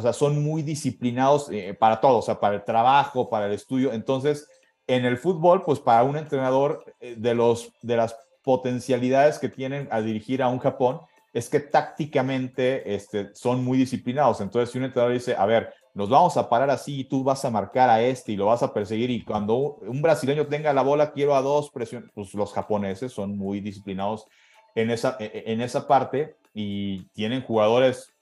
[0.00, 3.92] sea, son muy disciplinados eh, para todo, o sea, para el trabajo, para el estudio.
[3.92, 4.48] Entonces,
[4.86, 9.88] en el fútbol, pues para un entrenador eh, de, los, de las potencialidades que tienen
[9.90, 11.00] a dirigir a un Japón,
[11.32, 14.40] es que tácticamente este, son muy disciplinados.
[14.40, 17.44] Entonces, si un entrenador dice, a ver, nos vamos a parar así y tú vas
[17.44, 20.82] a marcar a este y lo vas a perseguir y cuando un brasileño tenga la
[20.82, 24.26] bola, quiero a dos presiones, pues los japoneses son muy disciplinados
[24.74, 28.12] en esa, e, en esa parte y tienen jugadores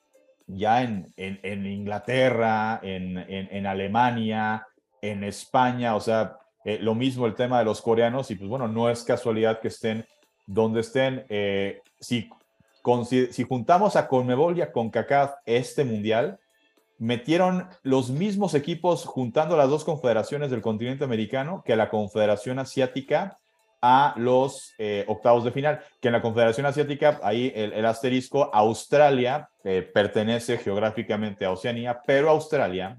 [0.57, 4.67] ya en, en, Inglaterra, en, en, Alemania,
[5.03, 8.69] en España, o sea, eh, lo mismo el tema de los coreanos y pues bueno,
[8.69, 10.05] no es casualidad que estén
[10.47, 11.25] donde estén.
[11.29, 12.29] Eh, si,
[13.31, 16.39] si juntamos a Conmebol y a CONCACAF este mundial,
[16.99, 23.39] metieron los mismos equipos juntando las dos confederaciones del continente americano que la Confederación Asiática
[23.83, 29.49] a los eh, octavos de final, que en la Confederación Asiática, ahí el, asterisco, Australia
[29.65, 32.99] eh, pertenece geográficamente a Oceanía, pero Australia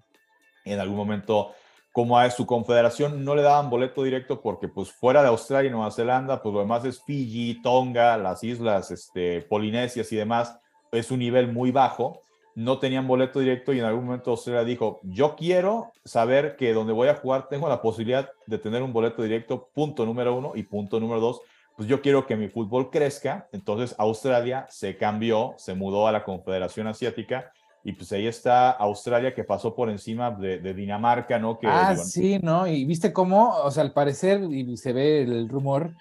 [0.66, 1.54] en algún momento,
[1.92, 5.72] como a su confederación, no le daban boleto directo porque pues fuera de Australia y
[5.72, 10.58] Nueva Zelanda, pues lo demás es Fiji, Tonga, las islas este, Polinesias y demás,
[10.92, 12.22] es un nivel muy bajo.
[12.56, 16.94] No tenían boleto directo y en algún momento Australia dijo, yo quiero saber que donde
[16.94, 20.64] voy a jugar tengo la posibilidad de tener un boleto directo, punto número uno, y
[20.64, 21.42] punto número dos,
[21.76, 23.48] pues yo quiero que mi fútbol crezca.
[23.52, 27.52] Entonces Australia se cambió, se mudó a la Confederación Asiática
[27.84, 31.58] y pues ahí está Australia que pasó por encima de, Dinamarca, ¿no?
[31.58, 32.68] Que, ah, sí, ¿no?
[32.68, 35.96] Y viste cómo, o sea, al parecer, y se ve el rumor,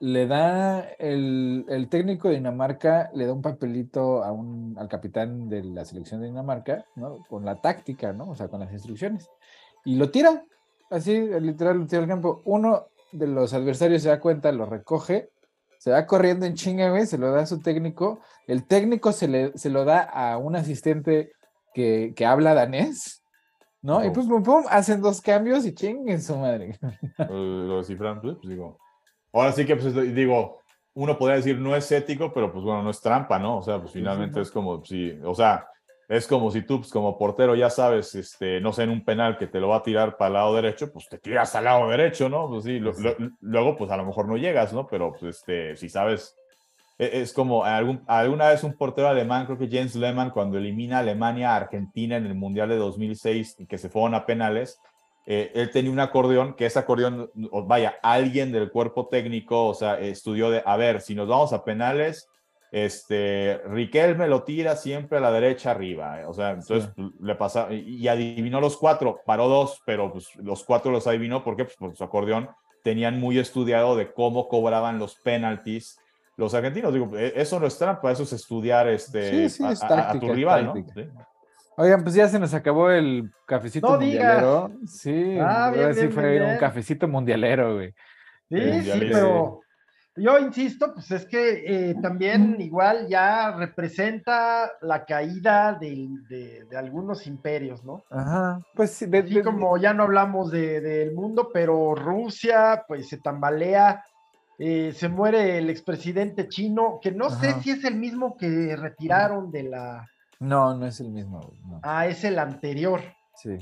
[0.00, 5.48] le da el, el, técnico de Dinamarca, le da un papelito a un, al capitán
[5.48, 7.24] de la selección de Dinamarca, ¿no?
[7.28, 8.30] Con la táctica, ¿no?
[8.30, 9.28] O sea, con las instrucciones.
[9.84, 10.44] Y lo tira,
[10.90, 12.42] así, literal, lo tira al campo.
[12.44, 15.30] Uno de los adversarios se da cuenta, lo recoge,
[15.78, 18.20] se va corriendo en chinga, güey, se lo da a su técnico.
[18.46, 21.32] El técnico se, le, se lo da a un asistente
[21.74, 23.22] que, que habla danés,
[23.82, 24.04] ¿no?
[24.04, 26.78] Y pum, pum, pum, hacen dos cambios y chinguen su madre.
[27.28, 28.78] Lo descifran, pues digo.
[29.32, 30.62] Ahora sí que, pues digo,
[30.94, 33.58] uno podría decir no es ético, pero pues bueno, no es trampa, ¿no?
[33.58, 35.68] O sea, pues finalmente es como, sí, o sea,
[36.08, 39.36] es como si tú, pues, como portero, ya sabes, este, no sé, en un penal
[39.36, 41.88] que te lo va a tirar para el lado derecho, pues te tiras al lado
[41.90, 42.48] derecho, ¿no?
[42.48, 42.80] Pues sí,
[43.40, 44.86] luego, pues a lo mejor no llegas, ¿no?
[44.86, 46.34] Pero, pues, este, si sabes,
[46.98, 50.96] e, es, como algún, alguna vez un portero alemán, creo que Jens Lehmann, cuando elimina
[50.96, 54.80] a Alemania a Argentina en el Mundial de 2006, y que se fueron a penales,
[55.30, 57.30] eh, él tenía un acordeón, que ese acordeón,
[57.66, 61.64] vaya, alguien del cuerpo técnico, o sea, estudió de, a ver, si nos vamos a
[61.64, 62.30] penales,
[62.72, 66.88] este, Riquelme lo tira siempre a la derecha arriba, eh, o sea, entonces
[67.20, 71.56] le pasa, y adivinó los cuatro, paró dos, pero pues, los cuatro los adivinó, ¿por
[71.56, 71.64] qué?
[71.66, 72.48] Pues por su acordeón
[72.82, 75.98] tenían muy estudiado de cómo cobraban los penaltis
[76.38, 76.94] los argentinos.
[76.94, 80.74] Digo, e, eso no es trampa, eso es estudiar este, a, tu rival, ¿no?
[81.80, 84.72] Oigan, pues ya se nos acabó el cafecito mundialero.
[84.84, 87.94] Sí, ah, sí fue un cafecito mundialero, güey.
[88.50, 89.60] Sí, sí, pero
[90.16, 97.84] yo insisto, pues es que eh, también igual ya representa la caída de, algunos imperios,
[97.84, 98.02] ¿no?
[98.10, 99.06] Ajá, pues sí.
[99.06, 104.04] De, como ya no hablamos del mundo, pero Rusia, pues se tambalea,
[104.58, 109.52] eh, se muere el expresidente chino, que no sé si es el mismo que retiraron
[109.52, 110.08] de la
[110.40, 111.52] no, no es el mismo.
[111.82, 113.00] Ah, es el anterior.
[113.34, 113.58] Sí.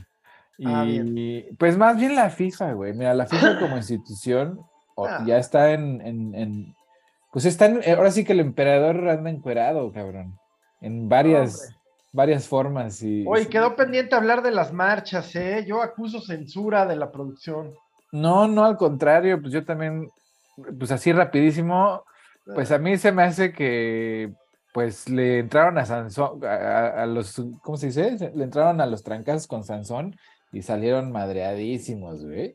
[0.65, 2.93] Ah, y pues más bien la FIFA, güey.
[2.95, 4.61] Mira, la FIFA como institución
[4.97, 5.23] ah.
[5.27, 6.75] ya está en, en,
[7.33, 7.81] Pues está en.
[7.97, 10.39] Ahora sí que el emperador anda encuerado, cabrón.
[10.81, 11.75] En varias,
[12.13, 13.03] varias formas.
[13.03, 15.65] Y, Oye, quedó pendiente hablar de las marchas, ¿eh?
[15.67, 17.75] Yo acuso censura de la producción.
[18.13, 20.11] No, no, al contrario, pues yo también,
[20.79, 22.05] pues así rapidísimo,
[22.55, 24.33] pues a mí se me hace que
[24.77, 28.31] pues le entraron a Sansón, a, los, ¿cómo se dice?
[28.35, 30.15] Le entraron a los trancas con Sansón
[30.53, 32.55] y salieron madreadísimos, güey.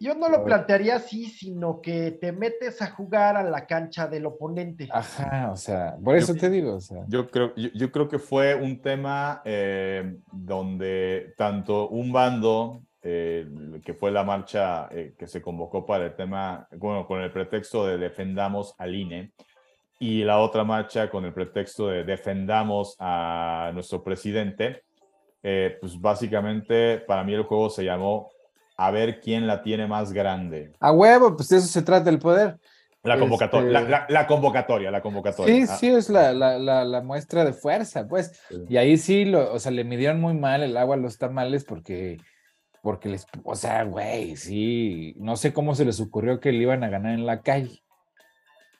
[0.00, 4.26] Yo no lo plantearía así, sino que te metes a jugar a la cancha del
[4.26, 4.88] oponente.
[4.90, 6.74] Ajá, o sea, por eso te digo.
[6.74, 7.04] O sea.
[7.06, 13.48] Yo, creo, yo, creo que fue un tema eh, donde tanto un bando, eh,
[13.84, 17.86] que fue la marcha eh, que se convocó para el tema, bueno, con el pretexto
[17.86, 19.32] de defendamos al INE,
[20.02, 24.82] y la otra marcha con el pretexto de defendamos a nuestro presidente,
[25.42, 28.30] eh, pues básicamente para mí el juego se llamó
[28.78, 30.72] a ver quién la tiene más grande.
[30.80, 32.58] A huevo, pues de eso se trata el poder.
[33.02, 35.54] La convocatoria, la, este convocatoria, la convocatoria.
[35.54, 35.76] Sí, ah.
[35.76, 38.32] sí, es la, la, muestra de fuerza, pues.
[38.68, 41.64] Y ahí sí, lo, o sea, le midieron muy mal el agua a los tamales
[41.64, 42.16] porque,
[42.82, 46.84] porque les, o sea, güey, sí, no sé cómo se les ocurrió que le iban
[46.84, 47.82] a ganar en la calle.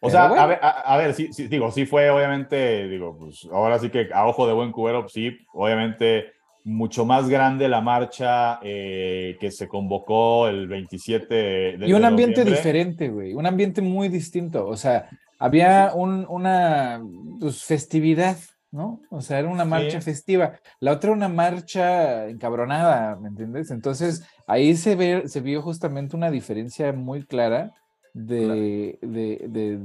[0.00, 3.90] O sea, a ver, a, ver sí, digo, sí fue obviamente, digo, pues ahora sí
[3.90, 6.32] que a ojo de buen cubero, sí, obviamente
[6.64, 12.44] mucho más grande la marcha eh, que se convocó el 27 de Y un ambiente
[12.44, 17.02] diferente, güey, un ambiente muy distinto, o sea, había un, una
[17.38, 18.36] pues, festividad,
[18.70, 19.00] ¿no?
[19.10, 20.60] O sea, era una marcha festiva.
[20.78, 23.70] La otra una marcha encabronada, ¿me entiendes?
[23.70, 27.72] Entonces, ahí se, ve, se vio justamente una diferencia muy clara
[28.12, 28.98] de,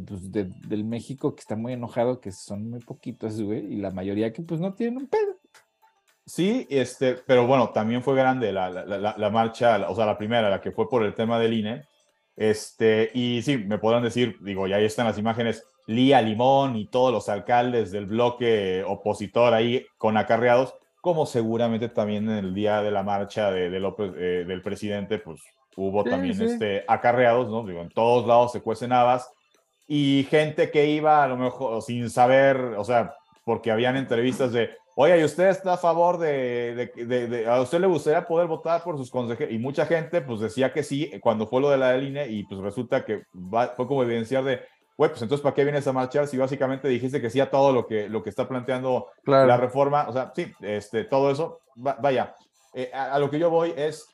[0.08, 3.92] pues, de, del México que está muy enojado, que son muy poquitos, güey, y la
[3.92, 5.38] mayoría que pues no tienen un pedo.
[6.26, 10.50] Sí, este, pero bueno, también fue grande la, la, la, marcha, o sea, la primera,
[10.50, 11.84] la que fue por el tema del INE.
[12.36, 16.88] Este, y sí, me podrán decir, digo, ya ahí están las imágenes, Lía Limón y
[16.88, 22.82] todos los alcaldes del bloque opositor ahí con acarreados, como seguramente también en el día
[22.82, 25.40] de la marcha de, López, eh, del presidente, pues
[25.76, 27.64] hubo también Este, acarreados, ¿no?
[27.64, 29.30] Digo, en todos lados se cuecen habas
[29.88, 34.72] y gente que iba a lo mejor sin saber, o sea, porque habían entrevistas de,
[34.96, 38.84] oye, ¿y usted está a favor de, de, de, a usted le gustaría poder votar
[38.84, 39.54] por sus consejeros?
[39.54, 42.60] Y mucha gente pues decía que sí cuando fue lo de la INE y pues
[42.62, 43.24] resulta que
[43.76, 44.62] fue como evidenciar de,
[44.98, 47.72] güey, pues entonces, ¿para qué vienes a marchar si básicamente dijiste que sí a todo
[47.72, 50.08] lo que, lo que está planteando la reforma?
[50.08, 52.34] O sea, sí, este, todo eso, vaya,
[52.74, 54.08] eh, a, lo que yo voy es,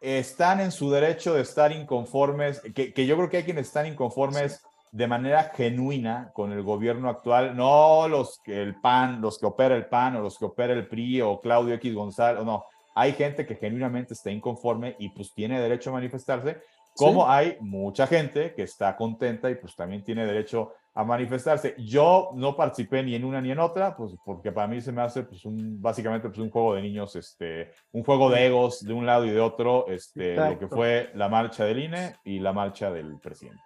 [0.00, 3.86] están en su derecho de estar inconformes, que, que yo creo que hay quienes están
[3.86, 9.46] inconformes de manera genuina con el gobierno actual, no los que el PAN, los que
[9.46, 13.12] opera el PAN o los que opera el PRI o Claudio X González, no, hay
[13.12, 16.58] gente que genuinamente está inconforme y pues tiene derecho a manifestarse,
[16.96, 21.76] como hay mucha gente que está contenta y pues también tiene derecho a manifestarse.
[21.78, 25.00] Yo no participé ni en una ni en otra, pues porque para mí se me
[25.00, 28.92] hace pues un, básicamente pues un juego de niños, este, un juego de egos de
[28.92, 32.52] un lado y de otro, este, lo que fue la marcha del INE y la
[32.52, 33.62] marcha del presidente.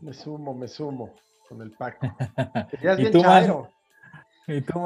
[0.00, 1.14] Me sumo, me sumo
[1.48, 2.08] con el Paco.
[2.82, 3.20] ¿Y bien tú,
[4.48, 4.80] ¿Y tú,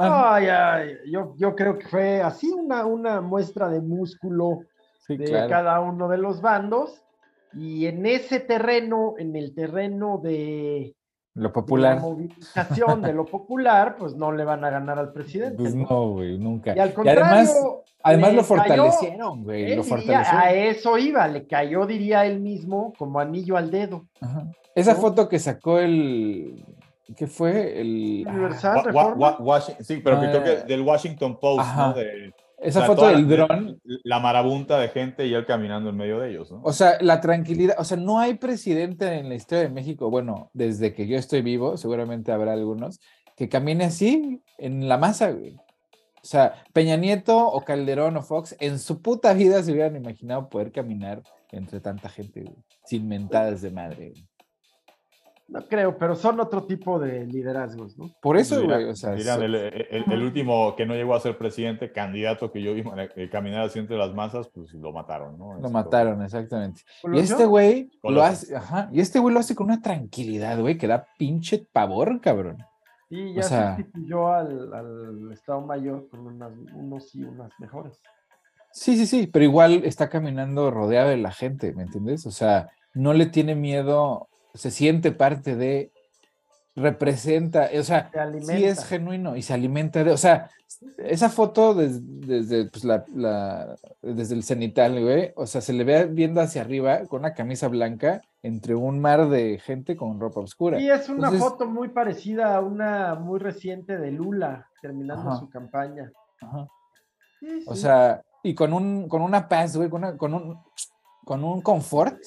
[1.10, 4.60] yo, yo creo que fue así una, una muestra de músculo
[5.08, 7.02] de cada uno de los bandos
[7.54, 10.94] y en ese terreno, en el terreno de
[11.38, 11.96] lo popular.
[11.96, 15.56] la movilización de lo popular, pues no le van a ganar al presidente.
[15.56, 16.76] Pues no, güey, nunca.
[16.76, 17.82] Y al contrario.
[18.02, 19.76] además, lo fortalecieron, güey.
[19.76, 20.42] Lo fortalecieron.
[20.42, 24.06] A eso iba, le cayó, diría él mismo, como anillo al dedo.
[24.74, 26.64] Esa foto que sacó el.
[27.16, 27.80] ¿Qué fue?
[27.80, 28.24] El.
[28.28, 28.92] Universal.
[29.80, 31.94] sí, pero que creo que del Washington Post, ¿no?
[32.60, 33.80] Esa foto del dron.
[34.02, 36.50] La marabunta de gente y él caminando en medio de ellos.
[36.50, 36.60] ¿no?
[36.62, 37.76] O sea, la tranquilidad.
[37.78, 41.42] O sea, no hay presidente en la historia de México, bueno, desde que yo estoy
[41.42, 43.00] vivo, seguramente habrá algunos,
[43.36, 45.54] que camine así en la masa, güey.
[45.54, 50.48] O sea, Peña Nieto o Calderón o Fox en su puta vida se hubieran imaginado
[50.48, 54.10] poder caminar entre tanta gente, güey, sin mentadas de madre.
[54.10, 54.28] Güey.
[55.48, 58.10] No creo, pero son otro tipo de liderazgos, ¿no?
[58.20, 59.14] Por eso, güey, o sea...
[59.14, 62.84] el, último que no llegó a ser presidente, candidato que yo vi
[63.30, 65.58] caminar así entre las masas, pues lo mataron, ¿no?
[65.58, 66.82] Lo mataron, exactamente.
[67.14, 70.76] Y este güey lo hace, ajá, y este güey lo hace con una tranquilidad, güey,
[70.76, 72.58] que da pinche pavor, cabrón.
[73.08, 78.02] Y ya o sustituyó al, al, Estado Mayor con unas, unos y unas mejores.
[78.72, 82.26] Sí, sí, sí, pero igual está caminando rodeado de la gente, ¿me entiendes?
[82.26, 85.92] O sea, no le tiene miedo se siente parte de,
[86.78, 88.10] representa, o sea,
[88.42, 90.50] sí es genuino y se alimenta de, o sea,
[90.98, 96.40] esa foto desde, pues, la, desde el cenital, güey, o sea, se le ve viendo
[96.40, 100.80] hacia arriba con una camisa blanca entre un mar de gente con ropa oscura.
[100.80, 106.12] Y es una foto muy parecida a una muy reciente de Lula terminando su campaña.
[107.66, 110.58] O sea, y con un con una paz, güey, con, con un
[111.24, 112.18] con un confort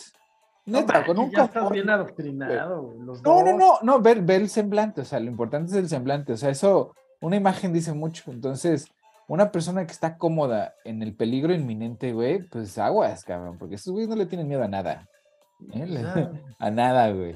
[0.66, 2.94] Neta, con un ya estás bien adoctrinado.
[3.00, 6.34] no, no, no, no, ver, ver el semblante, o sea, lo importante es el semblante,
[6.34, 8.88] o sea, eso, una imagen dice mucho, entonces,
[9.28, 13.92] una persona que está cómoda en el peligro inminente, güey, pues aguas, cabrón, porque esos
[13.92, 15.08] güeyes no le tienen miedo a nada.
[15.74, 16.30] ¿eh?
[16.60, 17.36] A nada, güey.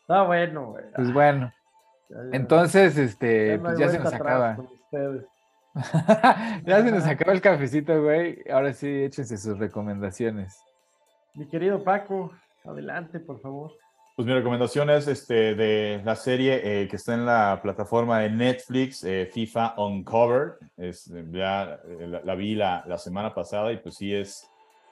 [0.00, 0.84] Está bueno, güey.
[0.94, 1.52] Pues bueno.
[2.32, 4.58] Entonces, este, pues ya se nos acaba.
[6.64, 8.44] ya se nos acaba el cafecito, güey.
[8.50, 10.56] Ahora sí, échense sus recomendaciones.
[11.36, 12.32] Mi querido Paco,
[12.64, 13.72] adelante, por favor.
[14.16, 18.30] Pues mi recomendación es este, de la serie eh, que está en la plataforma de
[18.30, 20.52] Netflix, eh, FIFA Uncovered.
[20.78, 24.48] Es, ya eh, la, vi la, la, semana pasada y pues sí es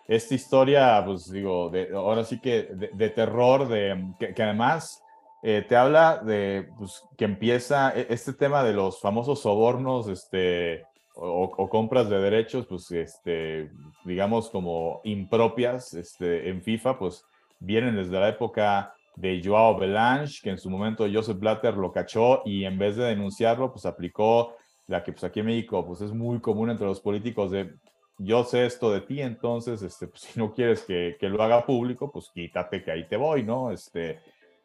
[0.06, 5.02] esta historia, pues digo, de, ahora sí que de, terror, de, que, además
[5.40, 10.84] te habla de pues, que empieza e, este tema de los famosos sobornos, este,
[11.14, 13.70] o, compras de derechos, pues, este,
[14.04, 17.24] digamos, como impropias este, en FIFA, pues
[17.60, 22.42] vienen desde la época de Joao Belange, que en su momento Joseph Blatter lo cachó
[22.44, 24.56] y en vez de denunciarlo, pues aplicó
[24.86, 27.74] la que pues aquí en México pues es muy común entre los políticos de
[28.18, 31.64] yo sé esto de ti, entonces este, pues, si no quieres que, que, lo haga
[31.64, 33.70] público, pues quítate que ahí te voy, ¿no?
[33.70, 34.20] Este,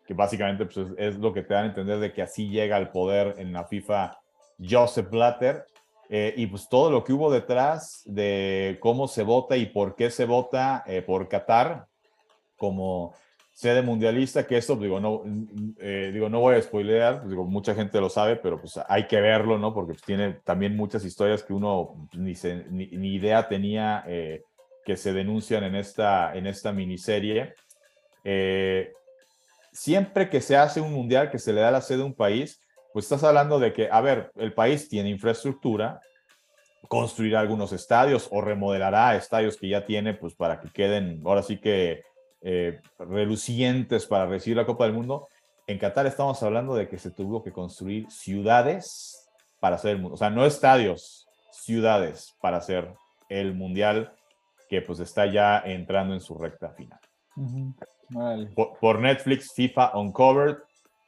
[0.08, 2.76] que básicamente pues, es, es, lo que te dan a entender de que así llega
[2.76, 4.18] al poder en la FIFA
[4.60, 5.66] Joseph Blatter
[6.12, 10.10] eh, y pues todo lo que hubo detrás de cómo se vota y por qué
[10.10, 11.86] se vota eh, por Qatar
[12.58, 13.14] como
[13.54, 15.22] sede mundialista, que esto, digo, no,
[15.80, 19.06] eh, digo, no voy a spoilear, pues, digo, mucha gente lo sabe, pero pues hay
[19.06, 19.72] que verlo, ¿no?
[19.72, 22.34] Porque pues, tiene también muchas historias que uno ni,
[22.72, 24.04] ni, idea tenía
[24.84, 27.54] que se denuncian en esta, en esta miniserie.
[29.72, 32.60] siempre que se hace un mundial, que se le da la sede a un país,
[32.94, 36.02] pues estás hablando de que, a ver, el país tiene infraestructura,
[36.88, 41.60] construirá algunos estadios o remodelará estadios que ya tiene, pues para que queden, ahora sí
[41.60, 42.04] que,
[42.42, 45.28] eh, relucientes para recibir la Copa del Mundo.
[45.68, 49.30] En Qatar estamos hablando de que se tuvo que construir ciudades
[49.60, 52.94] para hacer el mundo, o sea, no estadios, ciudades para hacer
[53.28, 54.14] el mundial
[54.70, 57.00] que pues está ya entrando en su recta final.
[58.10, 58.48] Vale.
[58.48, 60.58] por, por Netflix, FIFA Uncovered.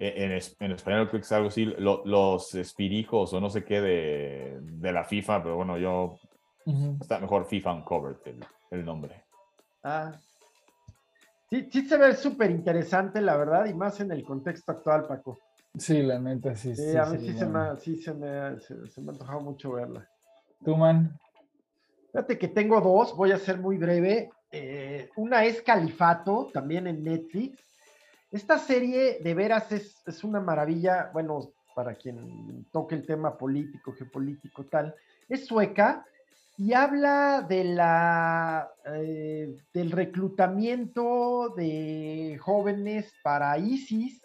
[0.02, 0.32] Eh, En,
[0.66, 4.58] en español creo que es algo así, lo- los espirijos o no sé qué de,
[4.62, 6.18] de la FIFA, pero bueno, yo
[7.00, 9.24] está mejor FIFA Uncovered el, el nombre.
[9.84, 10.12] Ah.
[11.50, 15.40] Sí, sí se ve súper interesante, la verdad, y más en el contexto actual, Paco.
[15.78, 16.76] Sí, la neta, sí.
[16.76, 19.12] Sí, sí, a mí sí, sí, se me, ha- sí se, me, se me ha
[19.12, 20.08] antojado mucho verla.
[20.64, 21.18] ¿Tú, man?
[22.12, 24.30] Fíjate que tengo dos, voy a ser muy breve.
[24.52, 27.71] Eh, una es Califato, también en Netflix.
[28.32, 33.94] Esta serie de veras es, es una maravilla, bueno, para quien toque el tema político,
[33.94, 34.96] geopolítico, tal.
[35.28, 36.06] Es sueca
[36.58, 44.22] y habla de la, eh, del reclutamiento de jóvenes para ISIS,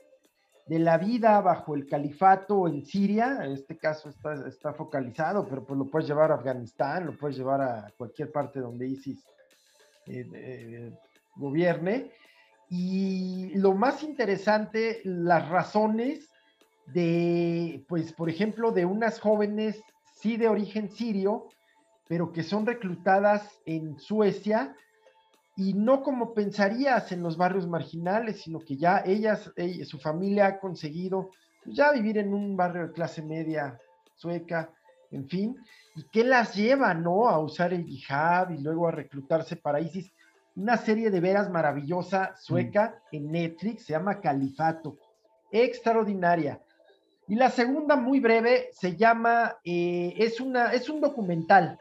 [0.67, 5.65] de la vida bajo el califato en Siria, en este caso está, está focalizado, pero
[5.65, 9.25] pues lo puedes llevar a Afganistán, lo puedes llevar a cualquier parte donde ISIS
[10.07, 10.93] eh, eh,
[11.37, 12.11] gobierne.
[12.69, 16.29] Y lo más interesante, las razones
[16.93, 19.83] de, pues, por ejemplo, de unas jóvenes,
[20.17, 21.49] sí de origen sirio,
[22.09, 24.75] pero que son reclutadas en Suecia
[25.57, 30.47] y no como pensarías en los barrios marginales, sino que ya ellas, ella- su familia
[30.47, 31.31] ha conseguido
[31.65, 33.79] pues, ya vivir en un barrio de clase media
[34.15, 34.73] sueca,
[35.11, 35.57] en fin,
[35.95, 37.29] y qué las lleva, ¿no?
[37.29, 40.13] A usar el hijab y luego a reclutarse para ISIS.
[40.57, 44.99] Una serie de veras maravillosa sueca en Netflix, se llama Califato,
[45.53, 46.61] extraordinaria.
[47.29, 51.79] Y la segunda, muy breve, se llama, eh, es, una, es un documental,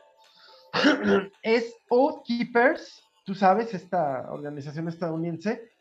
[1.42, 5.72] es Oath Keepers, tú sabes, esta organización estadounidense,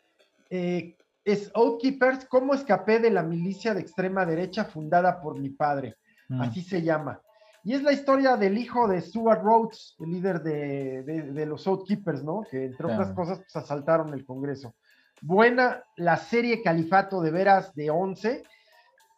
[0.49, 5.49] eh, es Oath Keepers, cómo escapé de la milicia de extrema derecha fundada por mi
[5.49, 6.41] padre, Mm.
[6.41, 7.21] así se llama.
[7.65, 11.65] Y es la historia del hijo de Stuart Rhodes, el líder de, de- de los
[11.67, 12.43] Oath Keepers, ¿no?
[12.49, 13.15] Que entre otras Claro.
[13.15, 14.75] cosas, pues asaltaron el Congreso.
[15.21, 18.43] Buena la serie Califato de veras de 11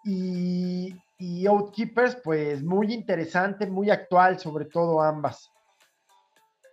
[0.05, 5.51] y, y Oath Keepers, pues muy interesante, muy actual, sobre todo ambas.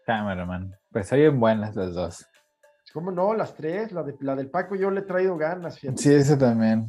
[0.07, 0.73] Cameraman.
[0.93, 2.27] Pues oyen buenas las dos.
[2.93, 3.35] ¿Cómo no?
[3.35, 6.01] Las tres, la, de, la del Paco yo le he traído ganas, fíjate.
[6.01, 6.87] Sí, eso también.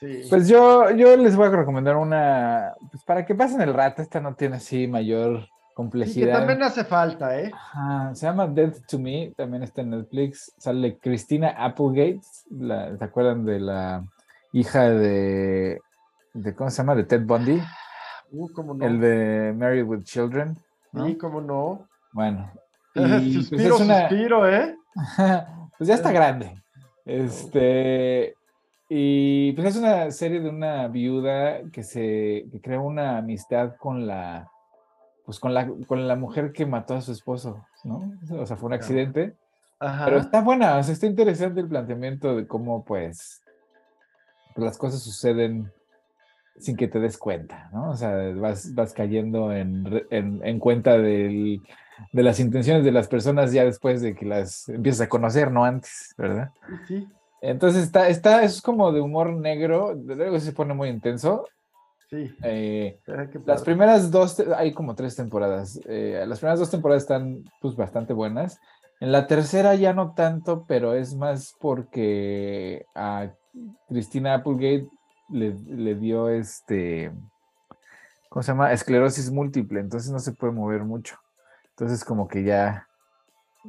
[0.00, 0.22] Sí.
[0.30, 4.18] Pues yo, yo les voy a recomendar una, pues para que pasen el rato, esta
[4.20, 6.38] no tiene así mayor que complejidad.
[6.38, 7.50] también hace falta, ¿eh?
[7.54, 10.52] Ajá, se llama Dead to Me, también está en Netflix.
[10.58, 12.20] Sale Christina Applegate,
[12.50, 14.04] la- ¿se acuerdan de la
[14.52, 15.80] hija de,
[16.34, 16.94] de ¿cómo se llama?
[16.94, 17.60] De Ted Bundy,
[18.32, 18.86] Uh, cómo no.
[18.86, 20.56] el de Married with Children.
[20.92, 21.06] ¿no?
[21.06, 21.88] Sí, cómo no.
[22.12, 22.50] Bueno.
[22.94, 24.76] y, pues, suspiro, es una- suspiro, ¿eh?
[25.78, 26.62] pues ya está grande.
[27.04, 28.34] Este,
[28.92, 34.04] y pues es una serie de una viuda que se que crea una amistad con
[34.06, 34.48] la
[35.24, 38.12] pues con la con la mujer que mató a su esposo, ¿no?
[38.32, 39.36] O sea, fue un accidente,
[39.78, 40.04] Ajá.
[40.06, 43.40] pero está buena, o sea, está interesante el planteamiento de cómo pues,
[44.56, 45.70] las cosas suceden
[46.58, 47.90] sin que te des cuenta, ¿no?
[47.90, 51.62] O sea, vas, vas cayendo en, en, en cuenta del-
[52.12, 55.64] de las intenciones de las personas ya después de que las empiezas a conocer, no
[55.64, 56.50] antes, ¿verdad?
[56.88, 57.06] Sí,
[57.40, 61.46] Entonces está, está, es como de humor negro, de luego se pone muy intenso.
[62.10, 62.30] sí.
[62.42, 63.00] eh,
[63.46, 65.80] las primeras dos, hay como tres temporadas.
[65.86, 68.58] eh, las primeras dos temporadas están pues bastante buenas.
[69.00, 73.30] En la tercera ya no tanto, pero es más porque a
[73.88, 74.88] Cristina Applegate
[75.30, 77.10] le, le dio este,
[78.28, 78.72] ¿cómo se llama?
[78.72, 81.16] Esclerosis múltiple, entonces no se puede mover mucho.
[81.70, 82.86] Entonces como que ya,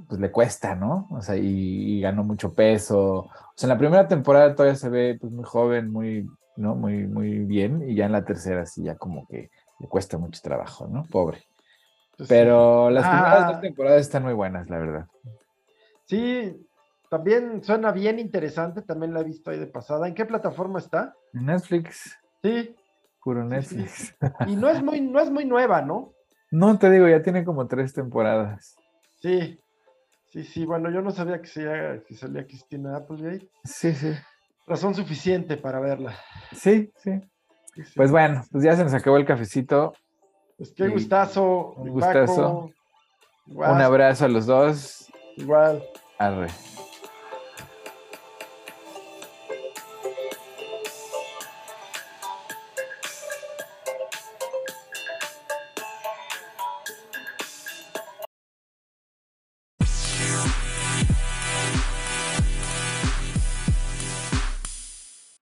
[0.08, 1.08] pues le cuesta, ¿no?
[1.12, 3.14] O sea, y, y ganó mucho peso.
[3.20, 6.76] O sea, en la primera temporada todavía se ve pues muy joven, muy, ¿no?
[6.76, 10.40] Muy, muy bien, y ya en la tercera sí ya como que le cuesta mucho
[10.44, 11.04] trabajo, ¿no?
[11.12, 11.44] Pobre.
[12.18, 12.36] Pues sí.
[12.36, 13.52] Pero las primeras Ah.
[13.54, 15.06] dos temporadas están muy buenas, la verdad.
[16.06, 16.68] Sí,
[17.10, 20.08] también suena bien interesante, también la he visto ahí de pasada.
[20.08, 21.14] ¿En qué plataforma está?
[21.34, 22.76] En Netflix, Sí,
[23.24, 24.16] puro Sí, Netflix.
[24.48, 26.14] y no es muy, no es muy nueva, ¿no?
[26.50, 28.76] No te digo, ya tiene como tres temporadas.
[29.22, 29.60] Sí,
[30.32, 33.50] sí, sí, bueno, yo no sabía que, se, que salía Cristina Applegate.
[33.64, 34.14] Sí, sí.
[34.66, 36.16] Razón suficiente para verla.
[36.54, 37.12] Sí, sí.
[37.76, 37.94] Sí, sí.
[37.96, 39.94] Pues bueno, pues ya se nos acabó el cafecito.
[40.58, 42.70] Pues qué gustazo, un gustazo.
[43.48, 43.72] Paco.
[43.74, 45.12] Un abrazo a los dos.
[45.38, 45.84] Igual.
[46.18, 46.50] Arre.